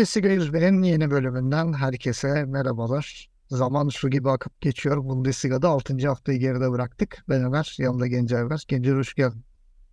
[0.00, 3.30] Bundesliga 101'in yeni bölümünden herkese merhabalar.
[3.48, 4.96] Zaman su gibi akıp geçiyor.
[4.96, 6.08] Bundesliga'da 6.
[6.08, 7.24] haftayı geride bıraktık.
[7.28, 8.64] Ben Ömer, yanımda Gencer var.
[8.68, 9.44] Gencer hoş geldin.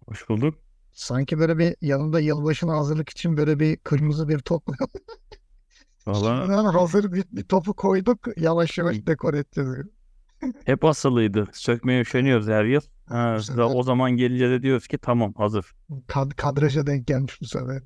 [0.07, 0.55] Hoş bulduk.
[0.93, 4.63] Sanki böyle bir yanında yılbaşına hazırlık için böyle bir kırmızı bir top.
[6.07, 8.20] Valla hazır bir, bir topu koyduk.
[8.37, 9.70] Yavaş yavaş dekor edeceğiz.
[10.65, 11.48] hep asılıydı.
[11.53, 12.81] Sökmeye üşeniyoruz her yıl.
[13.05, 15.76] Ha, o zaman gelince de diyoruz ki tamam hazır.
[16.07, 17.81] Kad kadraja denk gelmiş bu sefer.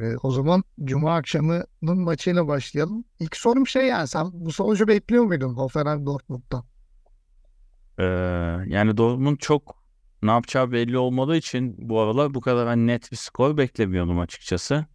[0.00, 3.04] Ee, o zaman Cuma akşamının maçıyla başlayalım.
[3.20, 6.64] İlk sorum şey yani sen bu sonucu bekliyor muydun Hoffenheim Dortmund'dan?
[7.98, 8.04] Ee,
[8.66, 9.82] yani Dortmund çok
[10.22, 14.86] ne yapacağı belli olmadığı için bu aralar bu kadar hani net bir skor beklemiyordum açıkçası.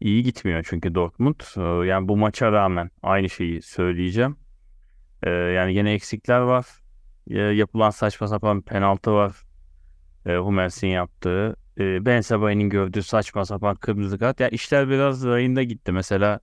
[0.00, 1.40] İyi gitmiyor çünkü Dortmund.
[1.56, 4.36] Ee, yani bu maça rağmen aynı şeyi söyleyeceğim.
[5.22, 6.66] Ee, yani yine eksikler var.
[7.30, 9.36] Ee, yapılan saçma sapan penaltı var.
[10.26, 11.56] Ee, Hummels'in yaptığı.
[11.80, 14.40] Ee, Ben Sebain'in gördüğü saçma sapan kırmızı kart.
[14.40, 15.92] Ya işler biraz rayında gitti.
[15.92, 16.40] Mesela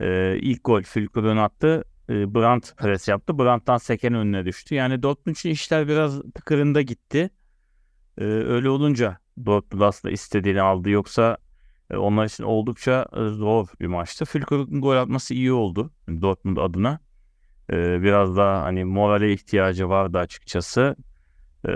[0.00, 1.84] e, ilk gol Fülkur'un attı.
[2.10, 3.38] E, Brandt pres yaptı.
[3.38, 4.74] Brandt'tan Seken önüne düştü.
[4.74, 7.30] Yani Dortmund için işler biraz tıkırında gitti.
[8.18, 10.90] E, öyle olunca Dortmund aslında istediğini aldı.
[10.90, 11.36] Yoksa
[11.90, 14.24] e, onlar için oldukça e, zor bir maçtı.
[14.24, 17.00] Fülkur'un gol atması iyi oldu Dortmund adına.
[17.72, 20.96] E, biraz daha hani morale ihtiyacı vardı açıkçası.
[21.68, 21.72] E,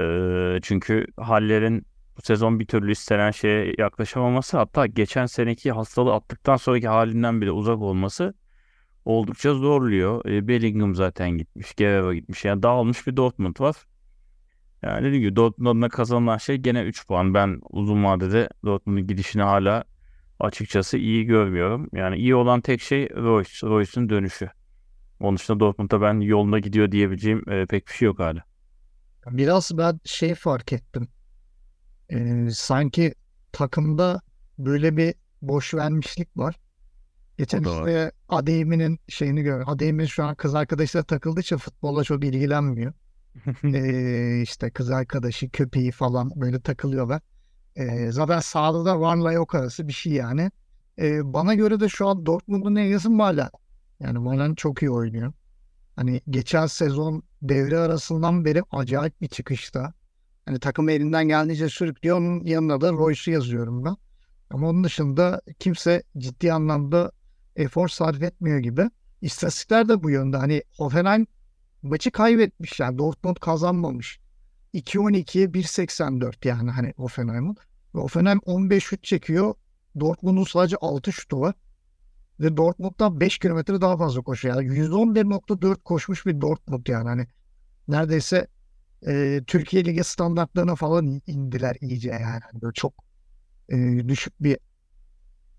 [0.62, 6.88] çünkü Haller'in bu sezon bir türlü istenen şeye yaklaşamaması hatta geçen seneki hastalığı attıktan sonraki
[6.88, 8.34] halinden bile uzak olması
[9.04, 10.24] oldukça zorluyor.
[10.26, 11.74] E, Bellingham zaten gitmiş.
[11.74, 12.44] Guerrero gitmiş.
[12.44, 13.76] Yani dağılmış bir Dortmund var.
[14.82, 17.34] Yani dediğim gibi Dortmund adına kazanılan şey gene 3 puan.
[17.34, 19.84] Ben uzun vadede Dortmund'un gidişini hala
[20.40, 21.88] açıkçası iyi görmüyorum.
[21.92, 23.66] Yani iyi olan tek şey Royce.
[23.66, 24.50] Royce'un dönüşü.
[25.20, 28.44] Onun dışında Dortmund'a ben yolunda gidiyor diyebileceğim e, pek bir şey yok hala.
[29.30, 31.08] Biraz ben şey fark ettim.
[32.14, 33.14] Ee, sanki
[33.52, 34.20] takımda
[34.58, 36.56] böyle bir boş vermişlik var.
[37.38, 39.64] Geçen işte Adeyemi'nin şeyini gör.
[39.66, 42.92] Adeyemi şu an kız arkadaşıyla takıldığı için futbolla çok ilgilenmiyor.
[43.64, 47.22] Ee, işte kız arkadaşı, köpeği falan böyle takılıyorlar.
[47.76, 50.50] Ee, zaten sahada da varla yok arası bir şey yani.
[50.98, 53.50] Ee, bana göre de şu an Dortmund'un en iyisi Malen.
[54.00, 55.32] Yani Malen çok iyi oynuyor.
[55.96, 59.94] Hani geçen sezon devre arasından beri acayip bir çıkışta.
[60.46, 62.18] Hani takım elinden geldiğince sürüklüyor.
[62.18, 63.96] Onun yanına da Royce'u yazıyorum ben.
[64.50, 67.12] Ama onun dışında kimse ciddi anlamda
[67.56, 68.90] efor sarf etmiyor gibi.
[69.20, 70.36] İstatistikler de bu yönde.
[70.36, 71.26] Hani Hoffenheim
[71.82, 74.20] maçı kaybetmiş yani Dortmund kazanmamış.
[74.74, 77.56] 2-12'ye 1.84 yani hani Hoffenheim'ın.
[77.94, 79.54] Ve Hoffenheim 15 şut çekiyor.
[80.00, 81.54] Dortmund'un sadece 6 şutu var.
[82.40, 84.62] Ve Dortmund'dan 5 kilometre daha fazla koşuyor.
[84.62, 87.08] Yani 111.4 koşmuş bir Dortmund yani.
[87.08, 87.26] Hani
[87.88, 88.46] neredeyse
[89.06, 92.22] e, Türkiye Ligi standartlarına falan indiler iyice yani.
[92.22, 92.94] Hani Böyle çok
[93.68, 94.58] e, düşük bir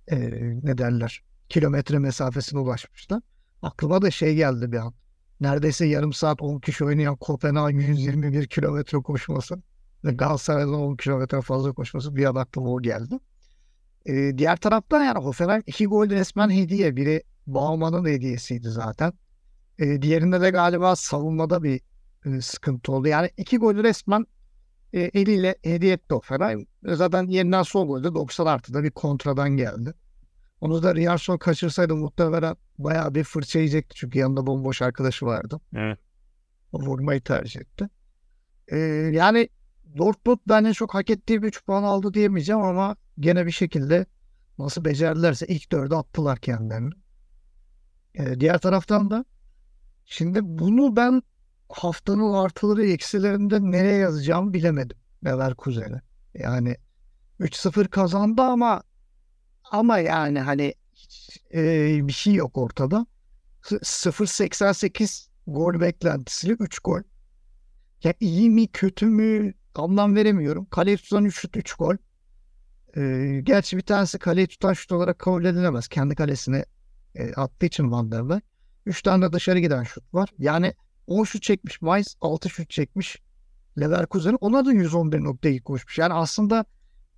[0.08, 0.18] e,
[0.64, 3.22] ne derler kilometre mesafesine ulaşmışlar.
[3.62, 4.94] Aklıma da şey geldi bir an.
[5.42, 9.62] Neredeyse yarım saat 10 kişi oynayan Kopenhag 121 kilometre koşması
[10.04, 13.20] Galatasaray'dan 10 kilometre fazla koşması bir an aklıma o geldi.
[14.06, 16.96] E, diğer taraftan yani Hoffenheim iki gol resmen hediye.
[16.96, 19.14] Biri Bauman'ın hediyesiydi zaten.
[19.80, 21.82] E, diğerinde de galiba savunmada bir
[22.26, 23.08] e, sıkıntı oldu.
[23.08, 24.26] Yani iki golü resmen
[24.94, 26.68] e, eliyle hediye etti Hoffenheim.
[26.86, 29.94] E, Zaten yeniden son golde 90 artıda bir kontradan geldi.
[30.62, 33.96] Onu da Riyarson kaçırsaydı muhtemelen bayağı bir fırça yiyecekti.
[33.96, 35.62] Çünkü yanında bomboş arkadaşı vardı.
[35.76, 36.00] Evet.
[36.72, 37.90] O vurmayı tercih etti.
[38.68, 38.78] E,
[39.14, 39.50] yani
[39.98, 44.06] Dortmund bence çok hak ettiği bir 3 puan aldı diyemeyeceğim ama gene bir şekilde
[44.60, 46.94] nasıl becerdilerse ilk dörde attılar kendilerini.
[48.16, 49.26] E, diğer taraftan da
[50.06, 51.22] şimdi bunu ben
[51.76, 54.98] haftanın artıları eksilerinde nereye yazacağımı bilemedim.
[55.26, 56.02] Leverkusen'e.
[56.34, 56.78] Yani
[57.40, 58.84] 3-0 kazandı ama
[59.72, 63.06] ama yani hani hiç, e, bir şey yok ortada.
[63.64, 63.76] S-
[64.12, 67.02] 0.88 gol beklentisiyle 3 gol.
[68.04, 70.66] Ya iyi mi kötü mü anlam veremiyorum.
[70.66, 71.96] Kaleyi tutan 3 şut 3 gol.
[72.98, 73.02] E,
[73.44, 75.88] gerçi bir tanesi kaleyi tutan şut olarak kabul edilemez.
[75.88, 76.66] Kendi kalesine
[77.16, 78.44] e, attığı için Van der Beek.
[78.86, 80.30] 3 tane de dışarı giden şut var.
[80.40, 80.74] Yani
[81.08, 83.18] 10 şut çekmiş Mainz, 6 şut çekmiş
[83.80, 84.38] Leverkusen.
[84.42, 85.98] Ona da 111.2 koşmuş.
[85.98, 86.66] Yani aslında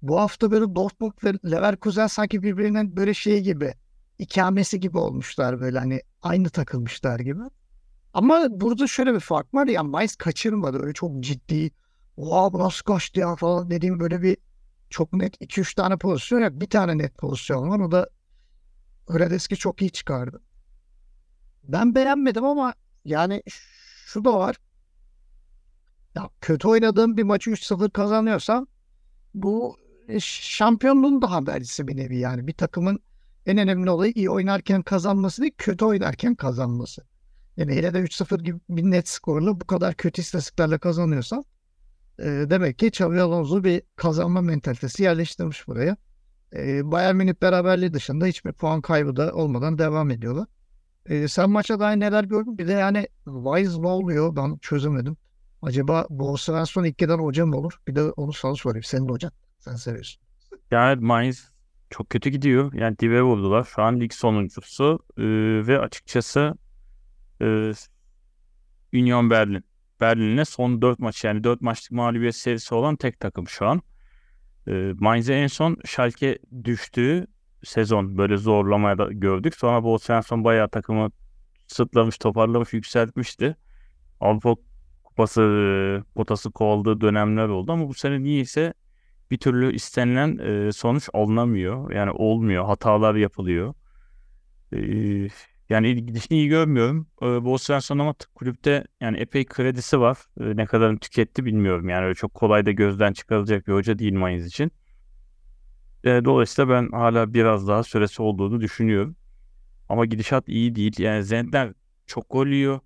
[0.01, 3.73] bu hafta böyle Dortmund ve Leverkusen sanki birbirinin böyle şey gibi
[4.19, 7.41] ikamesi gibi olmuşlar böyle hani aynı takılmışlar gibi.
[8.13, 11.71] Ama burada şöyle bir fark var ya Mainz kaçırmadı öyle çok ciddi
[12.17, 14.37] bu nasıl kaçtı ya falan dediğim böyle bir
[14.89, 16.51] çok net 2-3 tane pozisyon yok.
[16.53, 18.09] Bir tane net pozisyon var o da
[19.07, 20.41] Hradeski çok iyi çıkardı.
[21.63, 22.73] Ben beğenmedim ama
[23.05, 23.43] yani
[24.07, 24.55] şu da var.
[26.15, 28.67] Ya kötü oynadığım bir maçı 3-0 kazanıyorsam
[29.33, 29.77] bu
[30.07, 32.47] e, şampiyonluğun da habercisi bir nevi yani.
[32.47, 32.99] Bir takımın
[33.45, 37.01] en önemli olayı iyi oynarken kazanması değil, kötü oynarken kazanması.
[37.57, 41.45] Yani hele de 3-0 gibi bir net skorla bu kadar kötü istatistiklerle kazanıyorsan
[42.19, 45.97] e, demek ki Xabi Alonso bir kazanma mentalitesi yerleştirmiş buraya.
[46.53, 50.47] E, Bayern Münih beraberliği dışında hiçbir puan kaybı da olmadan devam ediyorlar.
[51.09, 52.57] E, sen maça dair neler gördün?
[52.57, 54.35] Bir de yani Wise ne oluyor?
[54.35, 55.17] Ben çözemedim.
[55.61, 57.79] Acaba Bo Svensson ilk giden hoca mı olur?
[57.87, 58.83] Bir de onu sana sorayım.
[58.83, 59.31] Senin de hocan.
[59.59, 60.21] Sen seviyorsun.
[60.71, 61.51] Yani Mainz
[61.89, 62.73] çok kötü gidiyor.
[62.73, 63.63] Yani dibe vurdular.
[63.63, 65.23] Şu an lig sonuncusu Ee,
[65.67, 66.53] ve açıkçası
[67.41, 67.71] e,
[68.93, 69.63] Union Berlin.
[70.01, 73.81] Berlin'e son 4 maç yani 4 maçlık mağlubiyet serisi olan tek takım şu an.
[74.67, 77.27] E, Mainz'e en son Schalke düştüğü
[77.63, 79.55] sezon böyle zorlamaya da gördük.
[79.55, 81.11] Sonra Bo Svensson bayağı takımı
[81.67, 83.55] sırtlamış, toparlamış, yükseltmişti.
[84.19, 84.55] Avrupa
[85.03, 88.73] Kupası e, potası kovaladığı dönemler oldu ama bu sene niyeyse
[89.31, 91.91] bir türlü istenilen e, sonuç alınamıyor.
[91.91, 92.65] Yani olmuyor.
[92.65, 93.73] Hatalar yapılıyor.
[94.73, 94.79] E,
[95.69, 97.07] yani gidişini iyi görmüyorum.
[97.21, 100.17] E, Bo Svensson ama kulüpte yani epey kredisi var.
[100.39, 101.89] E, ne kadarını tüketti bilmiyorum.
[101.89, 104.71] Yani öyle çok kolay da gözden çıkarılacak bir hoca değil Mayıs için.
[106.07, 109.15] E, dolayısıyla ben hala biraz daha süresi olduğunu düşünüyorum.
[109.89, 110.99] Ama gidişat iyi değil.
[110.99, 111.73] Yani Zentner
[112.05, 112.79] çok gol yiyor.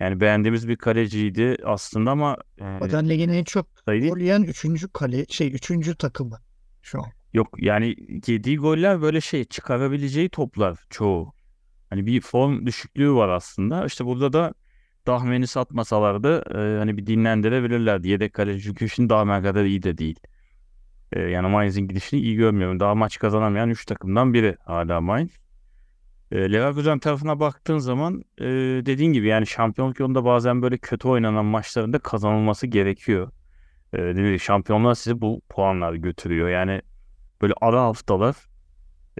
[0.00, 4.92] Yani beğendiğimiz bir kaleciydi aslında ama e, Zaten ligin en çok sayı gol yiyen 3.
[4.92, 5.96] kale şey 3.
[5.98, 6.38] takımı
[6.82, 7.06] şu an.
[7.32, 7.96] Yok yani
[8.26, 11.32] yediği goller böyle şey çıkarabileceği toplar çoğu.
[11.90, 13.86] Hani bir form düşüklüğü var aslında.
[13.86, 14.54] İşte burada da
[15.06, 18.08] Dahmen'i satmasalardı e, hani bir dinlendirebilirlerdi.
[18.08, 20.20] Yedek kaleci çünkü şimdi Dahmen kadar iyi de değil.
[21.12, 22.80] E, yani Mainz'in gidişini iyi görmüyorum.
[22.80, 25.30] Daha maç kazanamayan 3 takımdan biri hala Mainz.
[26.32, 28.44] E, Leverkusen tarafına baktığın zaman e,
[28.86, 33.30] dediğin gibi yani şampiyonluk yolunda bazen böyle kötü oynanan maçlarında kazanılması gerekiyor.
[33.92, 36.48] E, dediğim gibi şampiyonlar sizi bu puanlar götürüyor.
[36.48, 36.82] Yani
[37.42, 38.36] böyle ara haftalar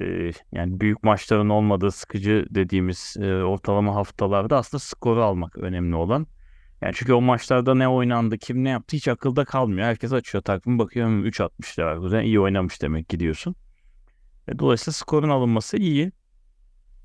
[0.00, 6.26] e, yani büyük maçların olmadığı sıkıcı dediğimiz e, ortalama haftalarda aslında skoru almak önemli olan.
[6.82, 9.86] Yani çünkü o maçlarda ne oynandı, kim ne yaptı hiç akılda kalmıyor.
[9.86, 13.56] Herkes açıyor takvim bakıyor "Hmm, 3 atmış Leverkusen iyi oynamış demek gidiyorsun.
[14.48, 16.12] E, dolayısıyla skorun alınması iyi.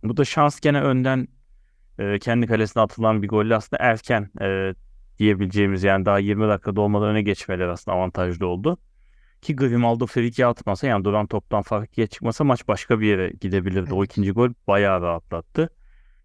[0.03, 1.27] Bu da şans gene önden
[1.99, 4.75] e, kendi kalesine atılan bir golle aslında erken e,
[5.19, 8.77] diyebileceğimiz yani daha 20 dakika dolmadan öne geçmeleri aslında avantajlı oldu.
[9.41, 13.93] Ki Grimaldo friki atmasa yani duran toptan fark ikiye çıkmasa maç başka bir yere gidebilirdi.
[13.93, 15.69] O ikinci gol bayağı rahatlattı.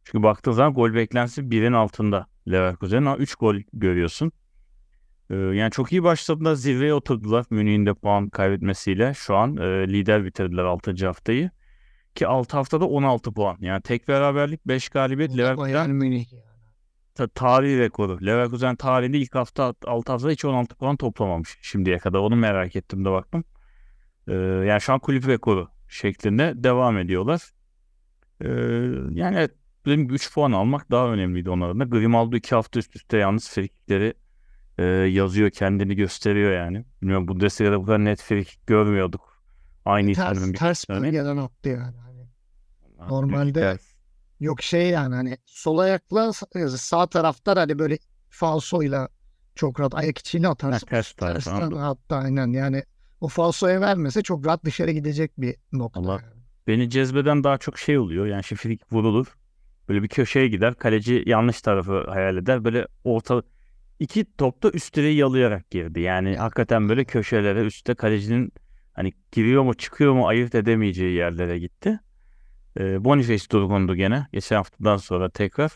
[0.04, 4.32] Çünkü baktığın zaman gol beklentisi birin altında Leverkusen'in ama 3 gol görüyorsun.
[5.30, 6.54] Ee, yani çok iyi başladılar.
[6.54, 9.14] Zirveye oturdular Münih'in de puan kaybetmesiyle.
[9.14, 11.06] Şu an e, lider bitirdiler 6.
[11.06, 11.50] haftayı.
[12.14, 13.56] Ki 6 haftada 16 puan.
[13.60, 16.26] Yani tek beraberlik 5 galibiyet Leverkusen Münih
[17.14, 18.26] ta- tarihi rekoru.
[18.26, 22.18] Leverkusen tarihinde ilk hafta 6 haftada hiç 16 puan toplamamış şimdiye kadar.
[22.18, 23.44] Onu merak ettim de baktım.
[24.28, 27.50] Ee, yani şu an kulüp rekoru şeklinde devam ediyorlar.
[28.40, 28.48] Ee,
[29.10, 29.54] yani evet,
[29.84, 31.84] dediğim gibi 3 puan almak daha önemliydi onların da.
[31.84, 34.14] Grimaldo 2 hafta üst üste yalnız frikikleri
[34.78, 36.84] e, yazıyor, kendini gösteriyor yani.
[37.02, 39.42] Bilmiyorum Bundesliga'da bu kadar net frikik görmüyorduk.
[39.84, 41.06] Aynı Ters, isimlerin ters tane.
[41.06, 41.96] bölgeden attı yani.
[41.96, 42.26] Hani
[43.00, 43.90] bir normalde- ters.
[44.40, 47.98] Yok şey yani hani sol ayakla sa- sağ taraftar hani böyle
[48.30, 49.08] falsoyla
[49.54, 50.86] çok rahat ayak içiyle atarsın.
[50.86, 51.12] ters.
[51.12, 51.78] Tersten anladım.
[51.78, 52.82] hatta aynen yani
[53.20, 56.00] o falsoya vermese çok rahat dışarı gidecek bir nokta.
[56.00, 56.40] Allah- yani.
[56.66, 58.26] Beni cezbeden daha çok şey oluyor.
[58.26, 59.36] Yani şimdi frikik vurulur.
[59.90, 60.74] Böyle bir köşeye gider.
[60.74, 62.64] Kaleci yanlış tarafı hayal eder.
[62.64, 63.42] Böyle orta
[63.98, 66.00] iki topta üst direği yalayarak girdi.
[66.00, 68.52] Yani hakikaten böyle köşelere üstte kalecinin
[68.92, 72.00] hani giriyor mu çıkıyor mu ayırt edemeyeceği yerlere gitti.
[72.78, 74.26] Ee, Boniface durgundu gene.
[74.32, 75.70] Geçen haftadan sonra tekrar.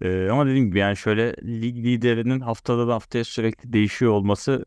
[0.00, 4.64] Ee, ama dediğim gibi yani şöyle lig liderinin haftadan haftaya sürekli değişiyor olması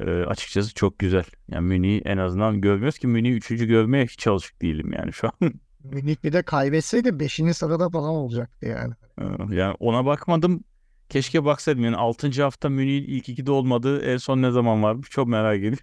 [0.00, 1.24] e, açıkçası çok güzel.
[1.48, 5.52] Yani Münih'i en azından görmüyoruz ki Münih'i üçüncü görmeye hiç alışık değilim yani şu an.
[5.84, 7.40] Münih bir de kaybetseydi 5.
[7.54, 8.94] sırada falan olacaktı yani.
[9.20, 10.64] Ee, yani ona bakmadım.
[11.08, 12.42] Keşke baksaydım yani 6.
[12.42, 15.78] hafta Münih'in ilk 2'de olmadığı en son ne zaman varmış çok merak ediyorum.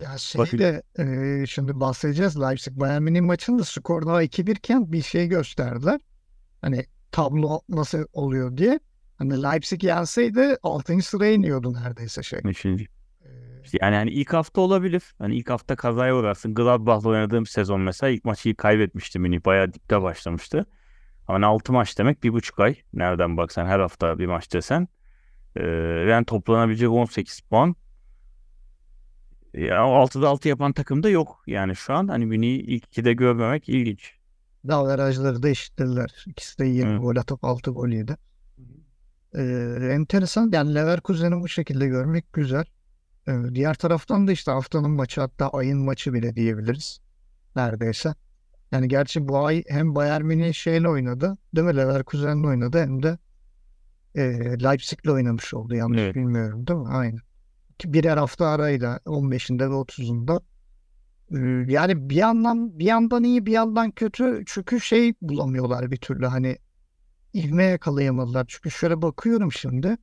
[0.00, 5.02] ya şey de e, şimdi bahsedeceğiz Leipzig Bayern Münih maçında skor daha 2-1 iken bir
[5.02, 6.00] şey gösterdiler.
[6.60, 8.80] Hani tablo nasıl oluyor diye.
[9.16, 11.02] Hani Leipzig yenseydi 6.
[11.02, 12.44] sıraya iniyordu neredeyse şey.
[12.44, 12.66] 5.
[13.80, 15.02] Yani hani ilk hafta olabilir.
[15.18, 16.54] Hani ilk hafta kazaya uğrarsın.
[16.54, 19.44] Gladbach'la oynadığım sezon mesela ilk maçı kaybetmişti Münih.
[19.44, 20.66] Bayağı dipte başlamıştı.
[21.28, 22.76] Ama hani 6 maç demek bir buçuk ay.
[22.92, 24.88] Nereden baksan her hafta bir maç desen.
[25.56, 25.62] Ee,
[26.08, 27.76] yani toplanabilecek 18 puan.
[29.54, 31.42] Ya 6'da 6 yapan takım da yok.
[31.46, 34.14] Yani şu an hani Münih'i ilk 2'de görmemek ilginç.
[34.70, 36.24] Averajları da eşittirler.
[36.26, 37.00] İkisi de 20 Evet.
[37.00, 38.16] gol atıp 6 gol yedi.
[39.34, 39.42] E,
[39.92, 42.64] enteresan yani Leverkusen'i bu şekilde görmek güzel.
[43.28, 47.00] E, diğer taraftan da işte haftanın maçı hatta ayın maçı bile diyebiliriz.
[47.56, 48.14] Neredeyse.
[48.72, 51.38] Yani gerçi bu ay hem Bayern Münih şeyle oynadı.
[51.56, 51.76] Değil mi?
[51.76, 53.18] Leverkusen'le oynadı hem de
[54.14, 54.22] e,
[54.62, 55.74] Leipzig'le oynamış oldu.
[55.74, 56.14] Yanlış Evet.
[56.14, 56.88] bilmiyorum değil mi?
[56.88, 57.20] Aynen.
[57.84, 60.40] Birer hafta arayla 15'inde ve 30'unda.
[61.34, 66.26] Ee, Yani bir yandan bir yandan iyi bir yandan kötü çünkü şey bulamıyorlar bir türlü
[66.26, 66.56] hani
[67.34, 68.44] ivme yakalayamadılar.
[68.48, 69.96] Çünkü şöyle bakıyorum şimdi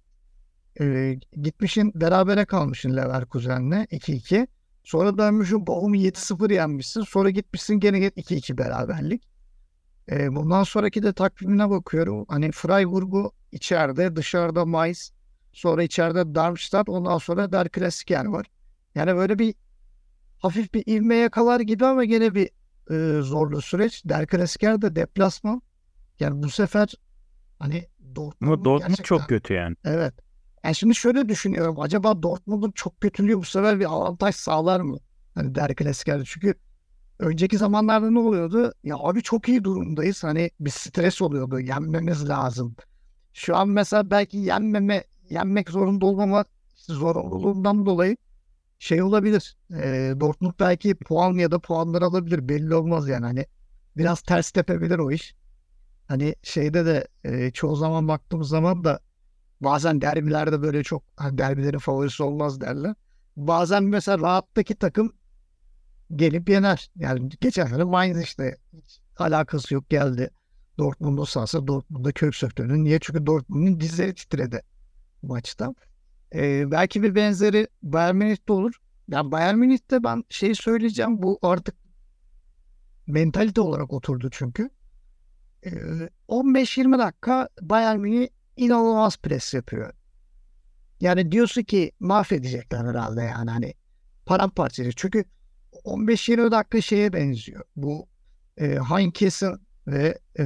[0.81, 4.47] ee, gitmişin berabere kalmışsın Leverkusen'le 2-2.
[4.83, 7.01] Sonra dönmüşsün Bochum'u 7-0 yenmişsin.
[7.01, 9.27] Sonra gitmişsin gene 2-2 beraberlik.
[10.11, 12.25] Ee, bundan sonraki de takvimine bakıyorum.
[12.27, 15.11] Hani Freiburg'u içeride, dışarıda Mainz,
[15.53, 18.45] sonra içeride Darmstadt, ondan sonra Der Klassiker var.
[18.95, 19.55] Yani böyle bir
[20.39, 22.49] hafif bir ivme yakalar gibi ama gene bir
[22.91, 24.05] e, zorlu süreç.
[24.05, 25.61] Der Klassiker de deplasman.
[26.19, 26.93] Yani bu sefer
[27.59, 29.75] hani Ama Dortmund'un Dortmund gerçekten çok kötü yani.
[29.85, 30.26] Evet.
[30.63, 31.79] Yani şimdi şöyle düşünüyorum.
[31.79, 34.97] Acaba Dortmund'un çok kötülüğü bu sefer bir avantaj sağlar mı?
[35.35, 36.23] Hani Der Klassiker'de.
[36.25, 36.53] Çünkü
[37.19, 38.73] önceki zamanlarda ne oluyordu?
[38.83, 40.23] Ya abi çok iyi durumdayız.
[40.23, 41.59] Hani bir stres oluyordu.
[41.59, 42.75] Yenmemiz lazım.
[43.33, 46.45] Şu an mesela belki yenmeme, yenmek zorunda olmama
[46.75, 48.17] zorunluluğundan dolayı
[48.79, 49.57] şey olabilir.
[49.73, 52.49] Ee, Dortmund belki puan ya da puanlar alabilir.
[52.49, 53.25] Belli olmaz yani.
[53.25, 53.45] Hani
[53.97, 55.35] biraz ters tepebilir o iş.
[56.07, 58.99] Hani şeyde de e, çoğu zaman baktığımız zaman da
[59.61, 62.95] bazen derbilerde böyle çok hani derbilerin favorisi olmaz derler.
[63.37, 65.13] Bazen mesela rahattaki takım
[66.15, 66.91] gelip yener.
[66.95, 70.29] Yani geçen sene Mainz işte hiç alakası yok geldi.
[70.77, 72.83] Dortmund'un sahası Dortmund'da kök söktürdü.
[72.83, 72.99] Niye?
[73.01, 74.61] Çünkü Dortmund'un dizleri titredi
[75.21, 75.73] maçta.
[76.35, 78.73] Ee, belki bir benzeri Bayern Münih'te olur.
[79.07, 81.75] Yani Bayern Münih'te ben şey söyleyeceğim bu artık
[83.07, 84.69] mentalite olarak oturdu çünkü.
[85.65, 85.69] Ee,
[86.27, 89.93] 15-20 dakika Bayern Münih inanılmaz pres yapıyor.
[91.01, 93.73] Yani diyorsun ki mahvedecekler herhalde yani hani
[94.25, 94.91] paramparça.
[94.95, 95.25] Çünkü
[95.85, 97.63] 15-20 dakika şeye benziyor.
[97.75, 98.07] Bu
[98.57, 99.55] e, Heinkes'in
[99.87, 100.45] ve e,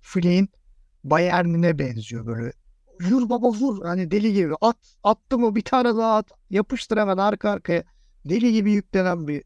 [0.00, 0.48] Flick'in
[1.04, 2.52] Bayern'ine benziyor böyle.
[3.00, 7.16] Vur baba vur hani deli gibi at attı mı bir tane daha at yapıştır hemen
[7.16, 7.84] arka arkaya
[8.24, 9.44] deli gibi yüklenen bir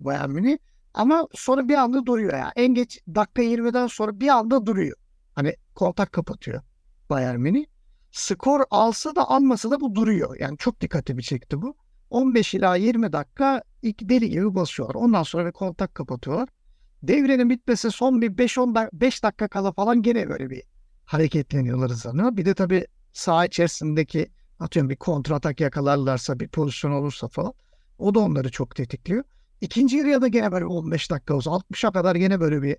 [0.00, 0.58] Bayern Münih.
[0.94, 2.52] Ama sonra bir anda duruyor ya.
[2.56, 4.96] En geç dakika 20'den sonra bir anda duruyor.
[5.34, 6.62] Hani kontak kapatıyor
[7.12, 7.66] Bayern Münih.
[8.10, 10.36] Skor alsa da almasa da bu duruyor.
[10.40, 11.76] Yani çok dikkatimi çekti bu.
[12.10, 14.94] 15 ila 20 dakika ilk deli gibi basıyorlar.
[14.94, 16.48] Ondan sonra bir kontak kapatıyorlar.
[17.02, 20.62] Devrenin bitmesi son bir 5-10 5 dakika kala falan gene böyle bir
[21.04, 22.36] hareketleniyorlar hızlanıyor.
[22.36, 27.52] Bir de tabii saha içerisindeki atıyorum bir kontratak yakalarlarsa bir pozisyon olursa falan
[27.98, 29.24] o da onları çok tetikliyor.
[29.60, 32.76] İkinci yarıya da gene böyle 15 dakika olsa 60'a kadar gene böyle bir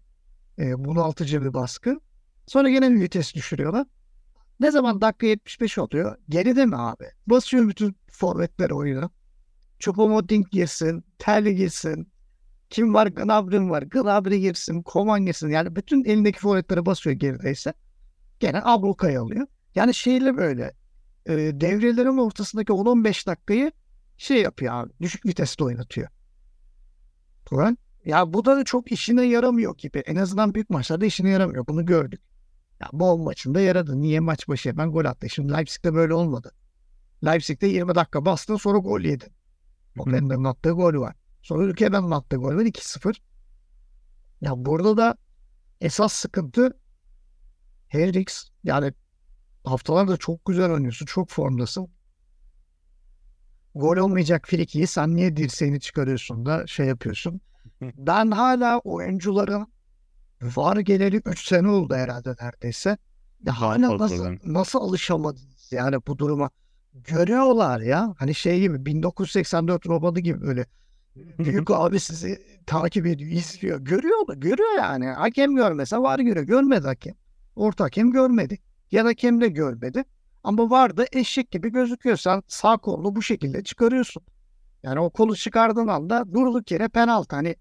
[0.60, 2.00] e, bunaltıcı bir baskı.
[2.48, 3.88] Sonra gene vites düşürüyorlar.
[4.60, 6.18] Ne zaman dakika 75 oluyor?
[6.30, 7.06] Geride mi abi?
[7.28, 9.10] Basıyor bütün forvetler oyuna.
[9.80, 12.08] Choupo-Moting girsin, Terli girsin.
[12.70, 13.08] Kim var?
[13.08, 13.82] Gnabry var.
[13.84, 15.50] Gnabry girsin, Koman girsin.
[15.50, 17.74] Yani bütün elindeki forvetlere basıyor gerideyse.
[18.40, 19.48] Gene ablukayı alıyor.
[19.76, 20.74] Yani şeyle böyle
[21.26, 23.72] e, devrelerin ortasındaki 10-15 dakikayı
[24.18, 24.92] şey yapıyor abi.
[25.02, 26.08] Düşük viteste oynatıyor.
[27.46, 27.78] Turan.
[28.06, 30.00] Ya bu da çok işine yaramıyor gibi.
[30.00, 31.68] En azından büyük maçlarda işine yaramıyor.
[31.68, 32.22] Bunu gördük.
[32.84, 34.02] Ya Bol maçında yaradı.
[34.02, 35.30] Niye maç başı hemen gol attı?
[35.30, 36.52] Şimdi Leipzig'te böyle olmadı.
[37.26, 39.34] Leipzig'te 20 dakika bastın sonra gol yedin.
[39.98, 41.16] Oppenheimer'ın attığı gol var.
[41.42, 43.16] Sonra ülkeden attığı gol var 2-0.
[44.42, 45.18] Ya burada da
[45.82, 46.80] esas sıkıntı
[47.88, 48.50] Hendrix.
[48.64, 48.94] Yani
[49.66, 51.06] haftalarda çok güzel oynuyorsun.
[51.06, 51.88] Çok formdasın.
[53.76, 57.42] Gol olmayacak frikiyi sen niye dirseğini çıkarıyorsun da şey yapıyorsun.
[57.82, 59.68] Ben hala oyuncuların
[60.56, 62.98] var geleli 3 sene oldu herhalde neredeyse.
[63.46, 66.50] Ya hala nasıl, nasıl alışamadınız yani bu duruma?
[66.94, 68.16] Görüyorlar ya.
[68.18, 70.66] Hani şey gibi 1984 romanı gibi böyle.
[71.16, 73.80] Büyük abi sizi takip ediyor, izliyor.
[73.80, 75.06] Görüyor da görüyor yani.
[75.08, 76.46] Hakem görmese var görüyor.
[76.46, 77.16] Görmedi hakem.
[77.56, 78.58] Orta hakem görmedi.
[78.92, 80.04] Yan hakem de görmedi.
[80.44, 82.18] Ama vardı eşek gibi gözüküyor.
[82.18, 84.24] Sen sağ kolunu bu şekilde çıkarıyorsun.
[84.84, 87.36] Yani o kolu çıkardığın anda durduk yere penaltı.
[87.36, 87.56] Hani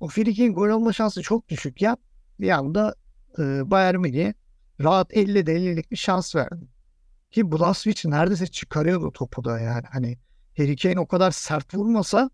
[0.00, 1.96] o frikin gol olma şansı çok düşük ya.
[2.40, 2.94] Bir anda
[3.38, 4.32] e, Bayern Münih
[4.80, 6.68] rahat 50'de 50'lik bir şans verdi.
[7.30, 9.86] Ki Blaswich neredeyse çıkarıyordu topu da yani.
[9.92, 10.18] Hani
[10.56, 12.30] Harry Kane o kadar sert vurmasa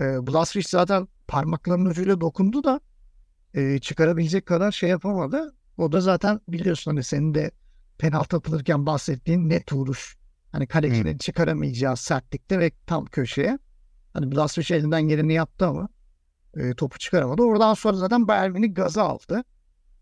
[0.00, 2.80] e, Blaswich zaten parmaklarının ucuyla dokundu da
[3.54, 5.54] e, çıkarabilecek kadar şey yapamadı.
[5.78, 7.50] O da zaten biliyorsun hani senin de
[7.98, 10.16] penaltı atılırken bahsettiğin net vuruş.
[10.52, 13.58] Hani kalecinin çıkaramayacağı sertlikte ve tam köşeye.
[14.12, 15.88] Hani Blaswich elinden geleni yaptı ama
[16.58, 17.42] e, topu çıkaramadı.
[17.42, 19.44] Oradan sonra zaten Bayern Münih gazı aldı.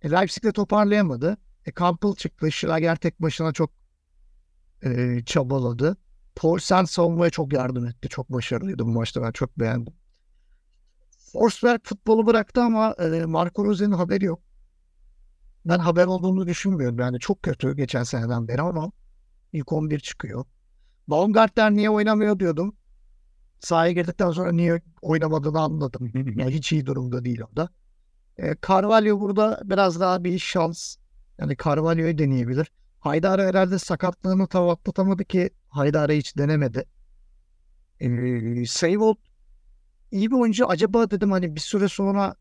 [0.03, 1.37] E, Leipzig'de toparlayamadı.
[1.67, 2.53] E, Campbell çıktı.
[2.53, 3.71] Schlager tek başına çok
[4.85, 5.97] e, çabaladı.
[6.37, 8.09] Paul Sen savunmaya çok yardım etti.
[8.09, 9.23] Çok başarılıydı bu maçta.
[9.23, 9.95] Ben çok beğendim.
[11.33, 14.41] Forsberg futbolu bıraktı ama e, Marco Rose'nin haberi yok.
[15.65, 16.99] Ben haber olduğunu düşünmüyorum.
[16.99, 18.93] Yani çok kötü geçen seneden beri ama
[19.53, 20.45] ilk 11 çıkıyor.
[21.09, 22.77] Baumgartner niye oynamıyor diyordum.
[23.61, 26.11] Sahaya girdikten sonra niye oynamadığını anladım.
[26.15, 27.69] Yani hiç iyi durumda değil o da.
[28.39, 30.97] E, Carvalho burada biraz daha bir şans.
[31.39, 32.73] Yani Carvalho'yu deneyebilir.
[33.01, 36.85] Haydar herhalde sakatlığını tam atlatamadı ki Haydar'ı hiç denemedi.
[38.01, 39.17] E, Seyvold
[40.11, 40.69] iyi bir oyuncu.
[40.69, 42.37] Acaba dedim hani bir süre sonra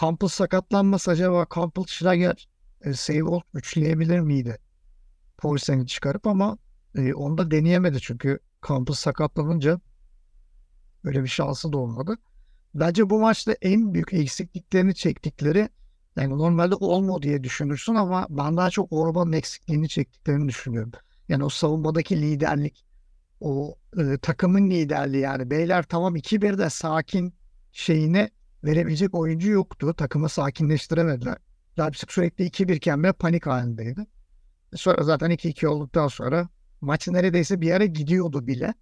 [0.00, 2.48] Campbell sakatlanmasa acaba Campbell Schlager
[2.80, 4.58] e, Seyvold üçleyebilir miydi?
[5.38, 6.58] Poulsen'i çıkarıp ama
[6.94, 9.80] e, onu da deneyemedi çünkü Campbell sakatlanınca
[11.06, 12.16] öyle bir şansı da olmadı.
[12.74, 15.68] Bence bu maçta en büyük eksikliklerini çektikleri
[16.16, 20.92] yani normalde olmu diye düşünürsün ama ben daha çok Orban'ın eksikliğini çektiklerini düşünüyorum.
[21.28, 22.84] Yani o savunmadaki liderlik,
[23.40, 27.34] o e, takımın liderliği yani beyler tamam 2-1'de sakin
[27.72, 28.30] şeyine
[28.64, 29.94] verebilecek oyuncu yoktu.
[29.96, 31.36] Takımı sakinleştiremediler.
[31.78, 34.06] Leipzig sürekli 2-1 iken bile panik halindeydi.
[34.74, 36.48] Sonra zaten 2-2 olduktan sonra
[36.80, 38.74] maç neredeyse bir yere gidiyordu bile.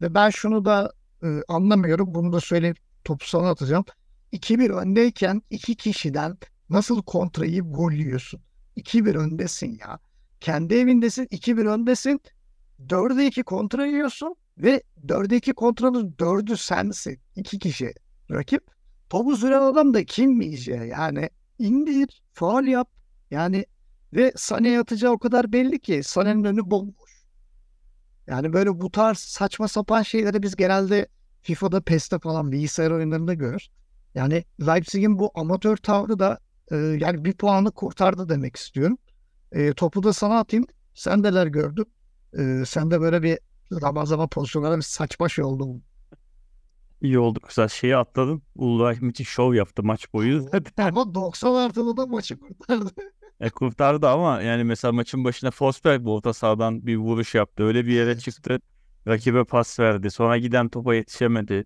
[0.00, 0.92] Ve ben şunu da
[1.22, 2.14] e, anlamıyorum.
[2.14, 3.84] Bunu da söyleyip topu sana atacağım.
[4.32, 6.38] 2-1 öndeyken iki kişiden
[6.70, 8.40] nasıl kontrayı gol yiyorsun?
[8.76, 9.98] 2-1 öndesin ya.
[10.40, 12.20] Kendi evindesin 2-1 öndesin.
[12.88, 17.18] 4'e 2 kontra yiyorsun ve 4'e 2 kontranın 4'ü sensin.
[17.36, 17.94] 2 kişi
[18.30, 18.70] rakip.
[19.10, 22.90] Topu süren adam da kim iyice yani indir, faal yap.
[23.30, 23.66] Yani
[24.12, 27.05] ve Sane'ye atacağı o kadar belli ki Sane'nin önü bomboş.
[28.26, 31.08] Yani böyle bu tarz saçma sapan şeyleri biz genelde
[31.42, 33.68] FIFA'da, PES'te falan bilgisayar oyunlarında görür.
[34.14, 36.38] Yani Leipzig'in bu amatör tavrı da
[36.70, 38.98] e, yani bir puanı kurtardı demek istiyorum.
[39.52, 40.66] E, topu da sana atayım.
[40.94, 41.86] Sen neler gördün?
[42.38, 43.38] E, sen de böyle bir
[43.70, 45.80] zaman zaman pozisyonlara bir saçma şey oldu?
[47.02, 48.42] İyi oldu güzel şeyi atladım.
[48.54, 50.46] Uludağ müthiş şov yaptı maç boyu.
[50.78, 52.90] Ama 90 artılı da maçı kurtardı.
[53.40, 57.62] E, kurtardı ama yani mesela maçın başına Forsberg bu orta sahadan bir vuruş yaptı.
[57.64, 58.58] Öyle bir yere çıktı.
[59.08, 60.10] Rakibe pas verdi.
[60.10, 61.64] Sonra giden topa yetişemedi.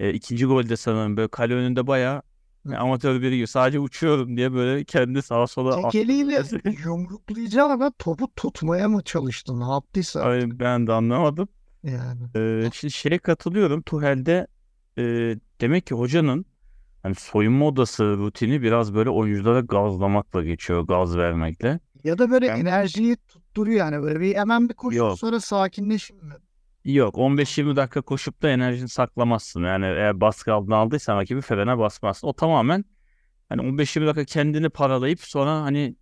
[0.00, 2.22] E, ikinci golde sanırım böyle kale önünde bayağı
[2.64, 6.42] yani amatör biri gibi sadece uçuyorum diye böyle kendi sağa sola Tek eliyle
[6.84, 9.60] yumruklayacağına topu tutmaya mı çalıştı?
[9.60, 10.20] Ne yaptıysa.
[10.20, 11.48] Ay, ben de anlamadım.
[11.82, 12.20] Yani.
[12.36, 13.82] Ee, şimdi şeye katılıyorum.
[13.82, 14.46] Tuhel'de
[14.98, 15.02] e,
[15.60, 16.46] demek ki hocanın
[17.04, 21.80] hani soyunma odası rutini biraz böyle oyunculara gazlamakla geçiyor, gaz vermekle.
[22.04, 25.18] Ya da böyle Ben- enerjiyi tutturuyor yani böyle bir hemen bir koşu Yok.
[25.18, 26.34] sonra sakinleşin mi?
[26.84, 29.64] Yok 15-20 dakika koşup da enerjini saklamazsın.
[29.64, 32.28] Yani eğer baskı altına aldıysan rakibi frene basmazsın.
[32.28, 32.84] O tamamen
[33.48, 35.96] hani 15-20 dakika kendini paralayıp sonra hani,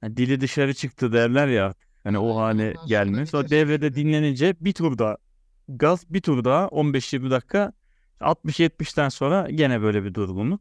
[0.00, 1.74] hani dili dışarı çıktı derler ya.
[2.04, 2.74] Hani o hale
[3.08, 5.16] Ondan sonra devrede dinlenince bir tur daha
[5.68, 7.72] gaz bir tur daha 15-20 dakika
[8.20, 10.60] 60-70'ten sonra gene böyle bir durgunluk.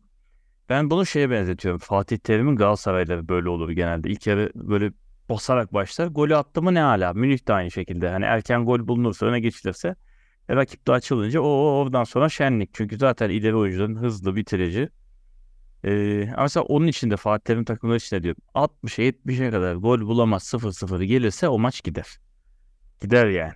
[0.70, 1.80] Ben bunu şeye benzetiyorum.
[1.80, 4.10] Fatih Terim'in Galatasarayları böyle olur genelde.
[4.10, 4.92] İlk yarı böyle
[5.30, 6.08] basarak başlar.
[6.08, 7.14] Golü attı mı ne hala.
[7.14, 8.10] Münih de aynı şekilde.
[8.10, 9.96] Hani erken gol bulunursa öne geçilirse
[10.50, 12.70] e, rakip de açılınca o oradan sonra şenlik.
[12.74, 14.90] Çünkü zaten ileri oyuncuların hızlı bitirici.
[15.86, 18.42] Ee, mesela onun için de Fatih Terim takımları için de diyorum.
[18.56, 22.08] 60'a 70'e kadar gol bulamaz 0-0 gelirse o maç gider.
[23.02, 23.54] Gider yani.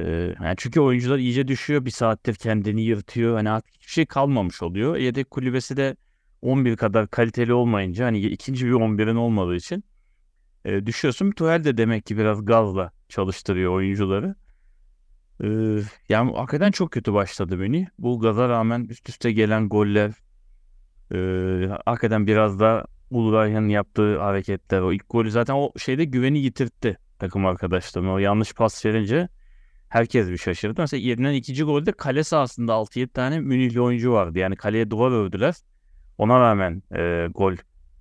[0.00, 1.84] Ee, yani çünkü oyuncular iyice düşüyor.
[1.84, 3.36] Bir saattir kendini yırtıyor.
[3.36, 4.96] Hani artık hiçbir şey kalmamış oluyor.
[4.96, 5.96] Yedek kulübesi de
[6.42, 9.84] 11 kadar kaliteli olmayınca hani ikinci bir 11'in olmadığı için
[10.64, 11.30] e, düşüyorsun.
[11.30, 14.34] Tuhel de demek ki biraz gazla çalıştırıyor oyuncuları.
[15.44, 15.48] Ee,
[16.08, 17.86] yani hakikaten çok kötü başladı Münih.
[17.98, 20.12] Bu gaza rağmen üst üste gelen goller
[21.14, 21.18] e,
[21.84, 24.80] hakikaten biraz da Uludağ'ın yaptığı hareketler.
[24.80, 28.12] O ilk golü zaten o şeyde güveni yitirtti takım arkadaşlarına.
[28.12, 29.28] O yanlış pas verince
[29.88, 30.80] herkes bir şaşırdı.
[30.80, 34.38] Mesela yerinden ikinci golde kale sahasında 6-7 tane Münihli oyuncu vardı.
[34.38, 35.54] Yani kaleye duvar ördüler.
[36.18, 37.54] Ona rağmen e, gol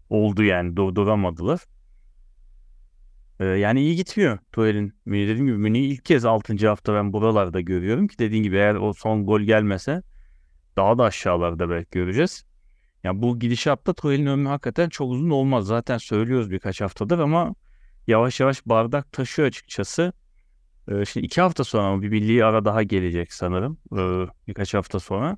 [0.09, 1.59] oldu yani durduramadılar.
[3.39, 4.93] E, yani iyi gitmiyor Tuhel'in.
[5.05, 6.67] Münih dediğim gibi Münih'i ilk kez 6.
[6.67, 10.03] hafta ben buralarda görüyorum ki dediğin gibi eğer o son gol gelmese
[10.77, 12.45] daha da aşağılarda belki göreceğiz.
[13.03, 15.67] Ya bu gidişatta Tuhel'in ömrü hakikaten çok uzun olmaz.
[15.67, 17.55] Zaten söylüyoruz birkaç haftadır ama
[18.07, 20.13] yavaş yavaş bardak taşıyor açıkçası.
[20.91, 23.77] Ee, şimdi iki hafta sonra bir milli ara daha gelecek sanırım.
[23.93, 25.37] Ee, birkaç hafta sonra.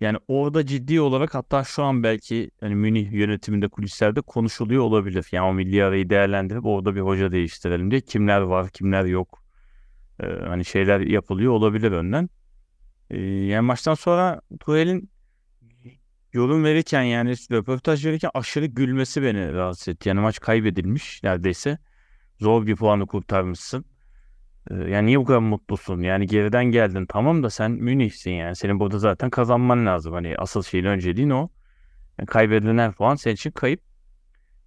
[0.00, 5.26] Yani orada ciddi olarak hatta şu an belki hani Münih yönetiminde kulislerde konuşuluyor olabilir.
[5.32, 8.00] Yani o milli arayı değerlendirip orada bir hoca değiştirelim diye.
[8.00, 9.42] Kimler var, kimler yok.
[10.22, 12.28] Ee, hani şeyler yapılıyor olabilir önden.
[13.50, 15.10] Yani maçtan sonra Tuhel'in
[16.32, 20.08] yorum verirken yani röportaj verirken aşırı gülmesi beni rahatsız etti.
[20.08, 21.78] Yani maç kaybedilmiş neredeyse.
[22.40, 23.84] Zor bir puanı kurtarmışsın.
[24.70, 26.00] Ee, yani niye bu kadar mutlusun?
[26.00, 28.56] Yani geriden geldin tamam da sen Münih'sin yani.
[28.56, 30.12] Senin burada zaten kazanman lazım.
[30.12, 31.48] Hani asıl şeyin önceliğin o.
[32.18, 33.80] Yani kaybedilen her puan senin için kayıp.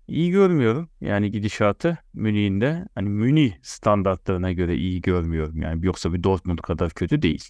[0.08, 2.88] İyi görmüyorum yani gidişatı Münih'in de.
[2.96, 5.62] Hani Münih standartlarına göre iyi görmüyorum.
[5.62, 7.50] Yani yoksa bir Dortmund kadar kötü değil.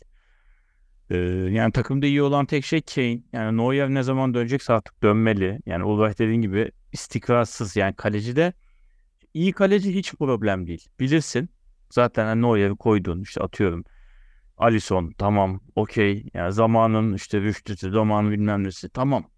[1.10, 1.18] Ee,
[1.52, 3.22] yani takımda iyi olan tek şey Kane.
[3.34, 5.60] Yani Neuer ne zaman dönecekse artık dönmeli.
[5.66, 8.54] Yani Ulreich dediğin gibi istikrarsız yani kaleci de
[9.34, 10.88] iyi kaleci hiç problem değil.
[11.00, 11.50] Bilirsin.
[11.90, 13.84] Zaten hani Neuer'i koydun işte atıyorum.
[14.58, 16.26] Alisson tamam okey.
[16.34, 19.32] Yani zamanın işte rüştüsü zamanın bilmem nesi tamam.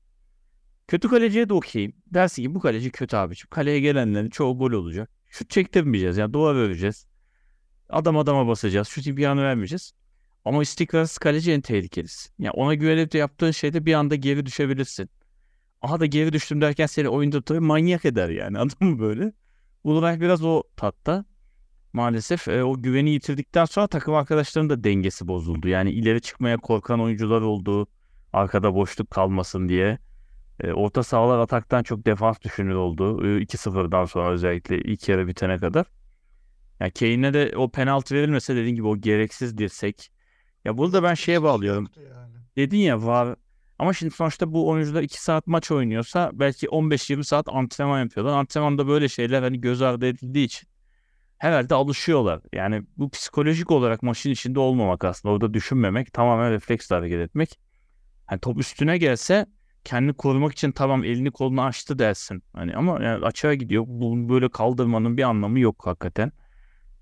[0.88, 1.94] Kötü kaleciye de okeyim.
[2.08, 3.48] Dersin ki bu kaleci kötü abiciğim.
[3.50, 5.10] Kaleye gelenlerin çoğu gol olacak.
[5.30, 6.18] Şut çektirmeyeceğiz.
[6.18, 7.08] Yani duvar öreceğiz.
[7.90, 8.88] Adam adama basacağız.
[8.88, 9.94] Şut imkanı vermeyeceğiz.
[10.46, 12.30] Ama istikrarsız kaleci en tehlikelisi.
[12.40, 15.10] Yani ona güvenip de yaptığın şeyde bir anda geri düşebilirsin.
[15.82, 18.58] Aha da geri düştüm derken seni oyunda tabii manyak eder yani.
[18.80, 19.34] Mı böyle?
[19.84, 21.26] Ulreich biraz o tatta.
[21.94, 25.68] Maalesef e, o güveni yitirdikten sonra takım arkadaşlarının da dengesi bozuldu.
[25.68, 27.88] Yani ileri çıkmaya korkan oyuncular oldu.
[28.34, 29.98] Arkada boşluk kalmasın diye.
[30.60, 33.28] E, orta sahalar ataktan çok defans düşünür oldu.
[33.28, 35.86] E, 2-0'dan sonra özellikle ilk yarı bitene kadar.
[36.80, 40.12] Yani Kane'e de o penaltı verilmese dediğin gibi o gereksiz dirsek.
[40.66, 41.88] Ya burada ben şeye bağlıyorum.
[41.98, 42.34] Yani.
[42.56, 43.36] Dedin ya var.
[43.80, 48.34] Ama şimdi sonuçta bu oyuncular 2 saat maç oynuyorsa belki 15-20 saat antrenman yapıyorlar.
[48.34, 50.71] Antrenmanda böyle şeyler hani göz ardı edildiği için
[51.42, 52.42] herhalde alışıyorlar.
[52.54, 55.34] Yani bu psikolojik olarak maçın içinde olmamak aslında.
[55.34, 57.60] Orada düşünmemek, tamamen refleksle hareket etmek.
[58.26, 59.46] Hani top üstüne gelse
[59.84, 62.44] kendini korumak için tamam elini kolunu açtı dersin.
[62.54, 63.84] Hani ama yani açığa gidiyor.
[63.88, 66.32] Bunu böyle kaldırmanın bir anlamı yok hakikaten.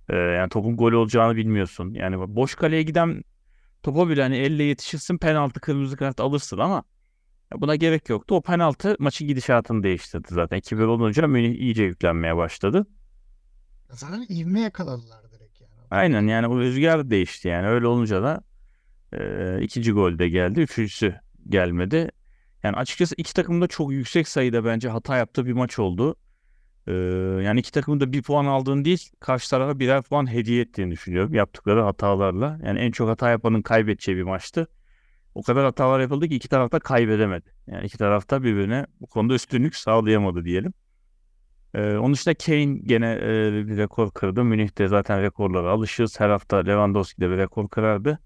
[0.10, 1.94] Ee, yani topun gol olacağını bilmiyorsun.
[1.94, 3.24] Yani boş kaleye giden
[3.84, 6.84] topa bile hani elle yetişirsin penaltı kırmızı kart alırsın ama
[7.56, 8.36] buna gerek yoktu.
[8.36, 10.60] O penaltı maçın gidişatını değiştirdi zaten.
[10.60, 12.86] 2-1 olunca Münih iyice yüklenmeye başladı.
[13.92, 15.72] Zaten ivme yakaladılar direkt yani.
[15.92, 18.42] Aynen yani bu rüzgar değişti yani öyle olunca da
[19.14, 20.62] e, ikinci gol de geldi.
[20.62, 21.16] Üçüncüsü
[21.50, 22.12] gelmedi.
[22.64, 26.16] Yani açıkçası iki takım da çok yüksek sayıda bence hata yaptığı bir maç oldu.
[26.88, 26.94] Ee,
[27.44, 31.34] yani iki takımın da bir puan aldığını değil, karşı tarafa birer puan hediye ettiğini düşünüyorum
[31.34, 32.60] yaptıkları hatalarla.
[32.66, 34.68] Yani en çok hata yapanın kaybedeceği bir maçtı.
[35.36, 37.54] O kadar hatalar yapıldı ki iki taraf da kaybedemedi.
[37.68, 40.74] Yani iki taraf da birbirine bu konuda üstünlük sağlayamadı diyelim.
[41.74, 44.44] Ee, onun dışında Kane gene e, bir rekor kırdı.
[44.44, 46.20] Münih'te zaten rekorlara alışığız.
[46.20, 48.20] Her hafta Lewandowski de bir rekor kırardı.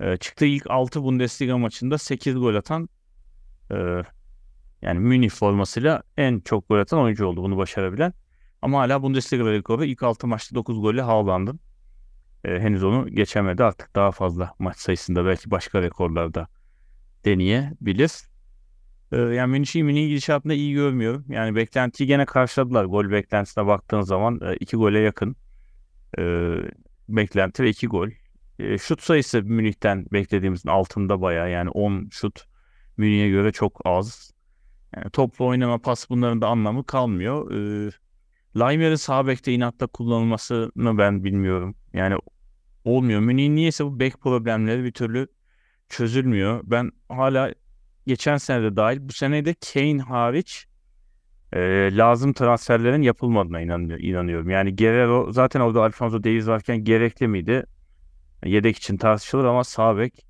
[0.00, 2.88] Ee, çıktığı ilk 6 Bundesliga maçında 8 gol atan
[3.70, 4.02] e,
[4.82, 8.12] yani Münih formasıyla en çok gol atan oyuncu oldu bunu başarabilen.
[8.62, 11.60] Ama hala Bundesliga rekoru ilk 6 maçta 9 golle Haaland'ın.
[12.44, 13.64] E, henüz onu geçemedi.
[13.64, 16.48] Artık daha fazla maç sayısında belki başka rekorlarda
[17.24, 18.10] deneyebilir.
[19.12, 21.24] E, yani Münih'i Münih gidişatında iyi görmüyorum.
[21.28, 22.84] Yani beklentiyi gene karşıladılar.
[22.84, 25.36] Gol beklentisine baktığın zaman 2 e, gole yakın
[26.18, 26.22] e,
[27.08, 28.08] beklenti ve 2 gol.
[28.58, 32.44] E, şut sayısı Münih'ten beklediğimizin altında bayağı yani 10 şut
[32.96, 34.32] Münih'e göre çok az.
[34.96, 37.50] Yani toplu oynama, pas bunların da anlamı kalmıyor.
[37.50, 37.90] Ee,
[38.56, 41.74] Laimer'in sağ bekte inatla kullanılmasını ben bilmiyorum.
[41.92, 42.16] Yani
[42.84, 43.20] olmuyor.
[43.20, 45.28] Münih'in niyeyse bu bek problemleri bir türlü
[45.88, 46.60] çözülmüyor.
[46.64, 47.52] Ben hala
[48.06, 50.66] geçen sene de dahil bu sene de Kane hariç
[51.52, 51.60] e,
[51.96, 54.50] lazım transferlerin yapılmadığına inanıyor, inanıyorum.
[54.50, 57.64] Yani Guerrero zaten orada Alfonso Davies varken gerekli miydi?
[58.44, 60.26] Yedek için tartışılır ama sağ bek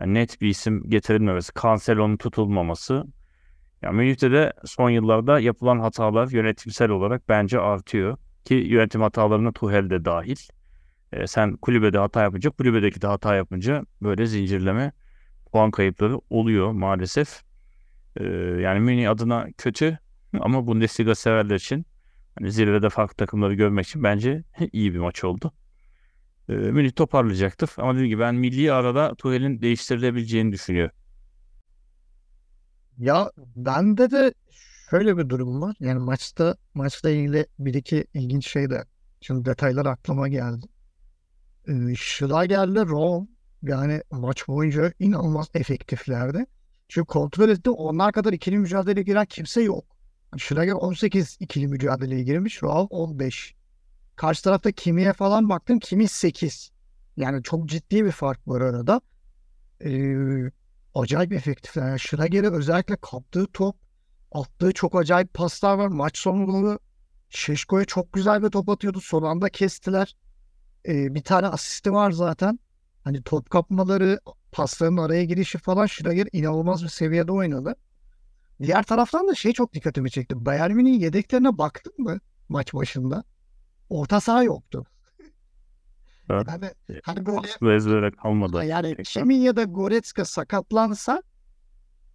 [0.00, 3.04] yani net bir isim getirilmemesi, Cancelo'nun tutulmaması.
[3.82, 8.16] Yani Münih'te de son yıllarda yapılan hatalar yönetimsel olarak bence artıyor.
[8.44, 10.36] Ki yönetim hatalarına Tuhel de dahil.
[11.12, 14.92] E, sen kulübede hata yapınca, kulübedeki de hata yapınca böyle zincirleme
[15.52, 17.42] puan kayıpları oluyor maalesef.
[18.16, 18.24] E,
[18.60, 19.98] yani Münih adına kötü
[20.40, 21.86] ama Bundesliga severler için
[22.38, 25.52] hani zirvede farklı takımları görmek için bence iyi bir maç oldu
[26.48, 27.70] e, Münih toparlayacaktır.
[27.76, 30.96] Ama dediğim gibi ben milli arada Tuhel'in değiştirilebileceğini düşünüyorum.
[32.98, 34.34] Ya bende de
[34.90, 35.76] şöyle bir durum var.
[35.80, 38.84] Yani maçta maçla ilgili bir iki ilginç şey de
[39.20, 40.66] şimdi detaylar aklıma geldi.
[41.68, 43.28] Ee, Schlager'le Rom
[43.62, 46.46] yani maç boyunca inanılmaz efektiflerdi.
[46.88, 47.70] Çünkü kontrol etti.
[47.70, 49.84] Onlar kadar ikili mücadeleye giren kimse yok.
[50.38, 52.62] Schlager 18 ikili mücadeleye girmiş.
[52.62, 53.54] Raul 15.
[54.16, 55.78] Karşı tarafta Kimi'ye falan baktım.
[55.78, 56.70] Kimi 8.
[57.16, 59.00] Yani çok ciddi bir fark var arada.
[59.84, 60.50] Ee,
[60.94, 61.88] acayip efektifler.
[61.88, 63.76] Yani Schlager'e özellikle kaptığı top,
[64.32, 65.88] attığı çok acayip paslar var.
[65.88, 66.78] Maç sonunda
[67.30, 69.00] Şeşko'ya çok güzel bir top atıyordu.
[69.00, 70.16] Son anda kestiler.
[70.88, 72.58] Ee, bir tane asisti var zaten.
[73.04, 74.20] Hani top kapmaları,
[74.52, 77.74] pasların araya girişi falan Schlager inanılmaz bir seviyede oynadı.
[78.62, 80.44] Diğer taraftan da şey çok dikkatimi çekti.
[80.44, 83.24] Bayern Münih'in yedeklerine baktın mı maç başında?
[83.92, 84.86] orta saha yoktu.
[86.30, 86.46] Evet.
[86.48, 86.70] Yani
[87.02, 88.64] hani böyle ezbere kalmadı.
[88.64, 88.96] yani.
[89.02, 91.22] Kimin ya da Goretzka sakatlansa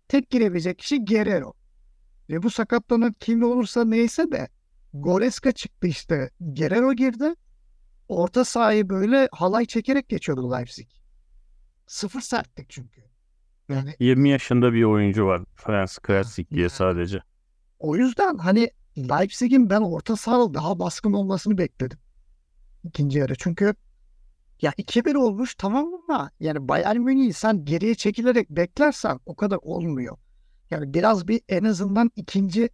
[0.08, 1.54] tek girebilecek kişi Guerrero.
[2.30, 4.48] Ve bu sakatlanan kim olursa neyse de
[4.94, 6.30] Goretzka çıktı işte.
[6.40, 7.34] Guerrero girdi.
[8.08, 10.88] Orta sahayı böyle halay çekerek geçiyordu Leipzig.
[11.88, 13.02] Sıfır sertlik çünkü.
[13.70, 15.42] Yani 20 yaşında bir oyuncu var.
[15.56, 16.70] Fransız Klasik diye yani.
[16.70, 17.20] sadece.
[17.80, 22.00] o yüzden hani Leipzig'in ben orta sahada daha baskın olmasını bekledim.
[22.84, 23.36] ikinci yarı.
[23.36, 23.74] Çünkü
[24.62, 30.18] ya 2-1 olmuş tamam ama yani Bayern Münih'i sen geriye çekilerek beklersen o kadar olmuyor.
[30.72, 32.70] Yani biraz bir en azından ikinci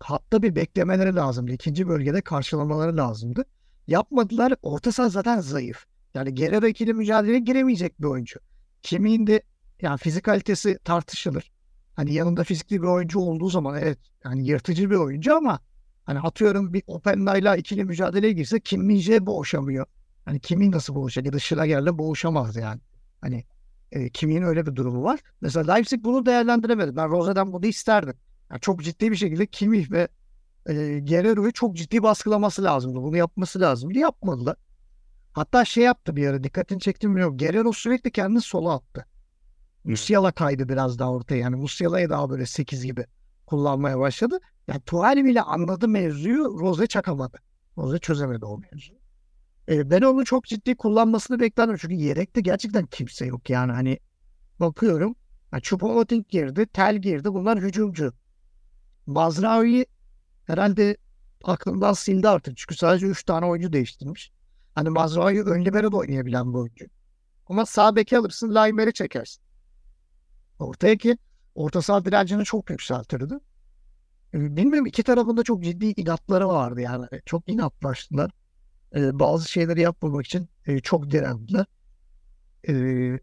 [0.00, 1.52] hatta bir beklemeleri lazımdı.
[1.52, 3.44] İkinci bölgede karşılamaları lazımdı.
[3.86, 4.54] Yapmadılar.
[4.62, 5.84] Orta saha zaten zayıf.
[6.14, 8.40] Yani geri ikili mücadeleye giremeyecek bir oyuncu.
[8.82, 9.42] Kimin de
[9.82, 11.52] yani fizik kalitesi tartışılır.
[11.94, 15.60] Hani yanında fizikli bir oyuncu olduğu zaman evet yani yırtıcı bir oyuncu ama
[16.04, 19.86] hani atıyorum bir Openda'yla ikili mücadeleye girse Kim Min-jae boğuşamıyor.
[20.24, 22.80] Hani kimin nasıl boğuşacak ya da Schlager'le boğuşamaz yani.
[23.20, 23.44] Hani
[23.92, 25.20] e, kimin öyle bir durumu var.
[25.40, 26.96] Mesela Leipzig bunu değerlendiremedi.
[26.96, 28.14] Ben Rose'den bunu isterdim.
[28.50, 30.08] Yani çok ciddi bir şekilde Kimmich ve
[30.66, 33.02] e, Guerrero'yu çok ciddi baskılaması lazımdı.
[33.02, 33.98] Bunu yapması lazımdı.
[33.98, 34.56] Yapmadılar.
[35.32, 37.36] Hatta şey yaptı bir ara dikkatini çektim bilmiyorum.
[37.38, 39.06] Guerrero sürekli kendini sola attı.
[39.84, 41.36] Musiala kaydı biraz daha ortaya.
[41.36, 43.06] Yani Musiala'yı daha böyle 8 gibi
[43.46, 44.38] kullanmaya başladı.
[44.68, 46.44] Yani Tuchel bile anladı mevzuyu.
[46.60, 47.38] Rose çakamadı.
[47.78, 48.98] Rose çözemedi o mevzuyu.
[49.68, 51.76] E, ben onu çok ciddi kullanmasını beklerdim.
[51.76, 53.72] Çünkü yedekte gerçekten kimse yok yani.
[53.72, 53.98] Hani
[54.60, 55.14] bakıyorum.
[55.52, 56.66] Yani Choupo-Moting girdi.
[56.66, 57.34] Tel girdi.
[57.34, 58.12] Bunlar hücumcu.
[59.06, 59.86] Mazraoui
[60.50, 60.96] herhalde
[61.44, 62.56] aklından sildi artık.
[62.56, 64.32] Çünkü sadece 3 tane oyuncu değiştirmiş.
[64.74, 66.86] Hani Mazraoui ön libero da oynayabilen bir oyuncu.
[67.46, 69.42] Ama sağ beki alırsın, Laimer'i çekersin.
[70.58, 71.18] Ortaya ki
[71.54, 73.34] orta saha direncini çok yükseltirdi.
[74.34, 77.06] E, Bilmiyorum iki tarafında çok ciddi inatları vardı yani.
[77.26, 78.30] Çok inatlaştılar.
[78.94, 81.66] E, bazı şeyleri yapmamak için e, çok direndiler.
[82.68, 82.72] E,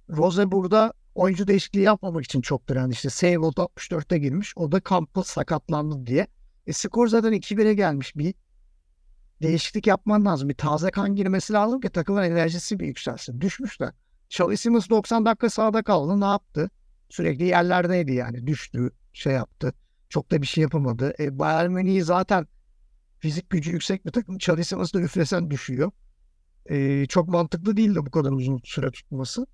[0.10, 2.94] Rose burada oyuncu değişikliği yapmamak için çok direndi.
[2.94, 4.54] İşte Seyvold 64'te girmiş.
[4.56, 6.28] O da kampı sakatlandı diye.
[6.68, 8.16] E, skor zaten 2-1'e gelmiş.
[8.16, 8.34] Bir
[9.42, 10.50] değişiklik yapman lazım.
[10.50, 13.42] Bir taze kan girmesi lazım ki takımın enerjisi bir yükselsin.
[13.42, 13.92] Düşmüşler.
[14.30, 16.22] Charlie Simmons 90 dakika sahada kaldı.
[16.22, 16.70] Ne yaptı?
[17.10, 18.48] Sürekli yerlerdeydi yani.
[18.48, 19.74] Düştü, şey yaptı.
[20.10, 21.14] Çok da bir şey yapamadı.
[21.20, 22.48] E, Bayern Münih zaten
[23.20, 24.38] fizik gücü yüksek bir takım.
[24.38, 25.92] Charlie da üflesen düşüyor.
[26.66, 29.48] E, çok mantıklı değil de bu kadar uzun süre tutması.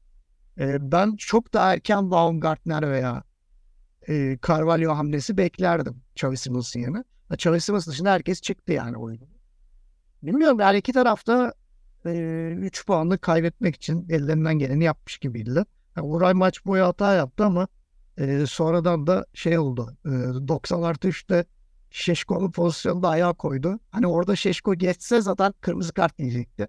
[0.59, 3.23] E, ben çok da erken Baumgartner veya
[4.09, 7.03] e, Carvalho hamlesi beklerdim Xavi Simons'ın yerine.
[7.31, 9.27] Xavi Simons dışında herkes çıktı yani oyunu.
[10.23, 11.53] Bilmiyorum yani iki tarafta
[12.05, 15.63] 3 puanı kaybetmek için ellerinden geleni yapmış gibiydi.
[15.97, 17.67] Yani Uray maç boyu hata yaptı ama
[18.17, 19.97] e, sonradan da şey oldu.
[20.05, 20.09] E,
[20.47, 21.45] 90 artı 3'te
[21.91, 23.79] Şeşko'nun pozisyonunda ayağa koydu.
[23.91, 26.67] Hani orada Şeşko geçse zaten kırmızı kart yiyecekti.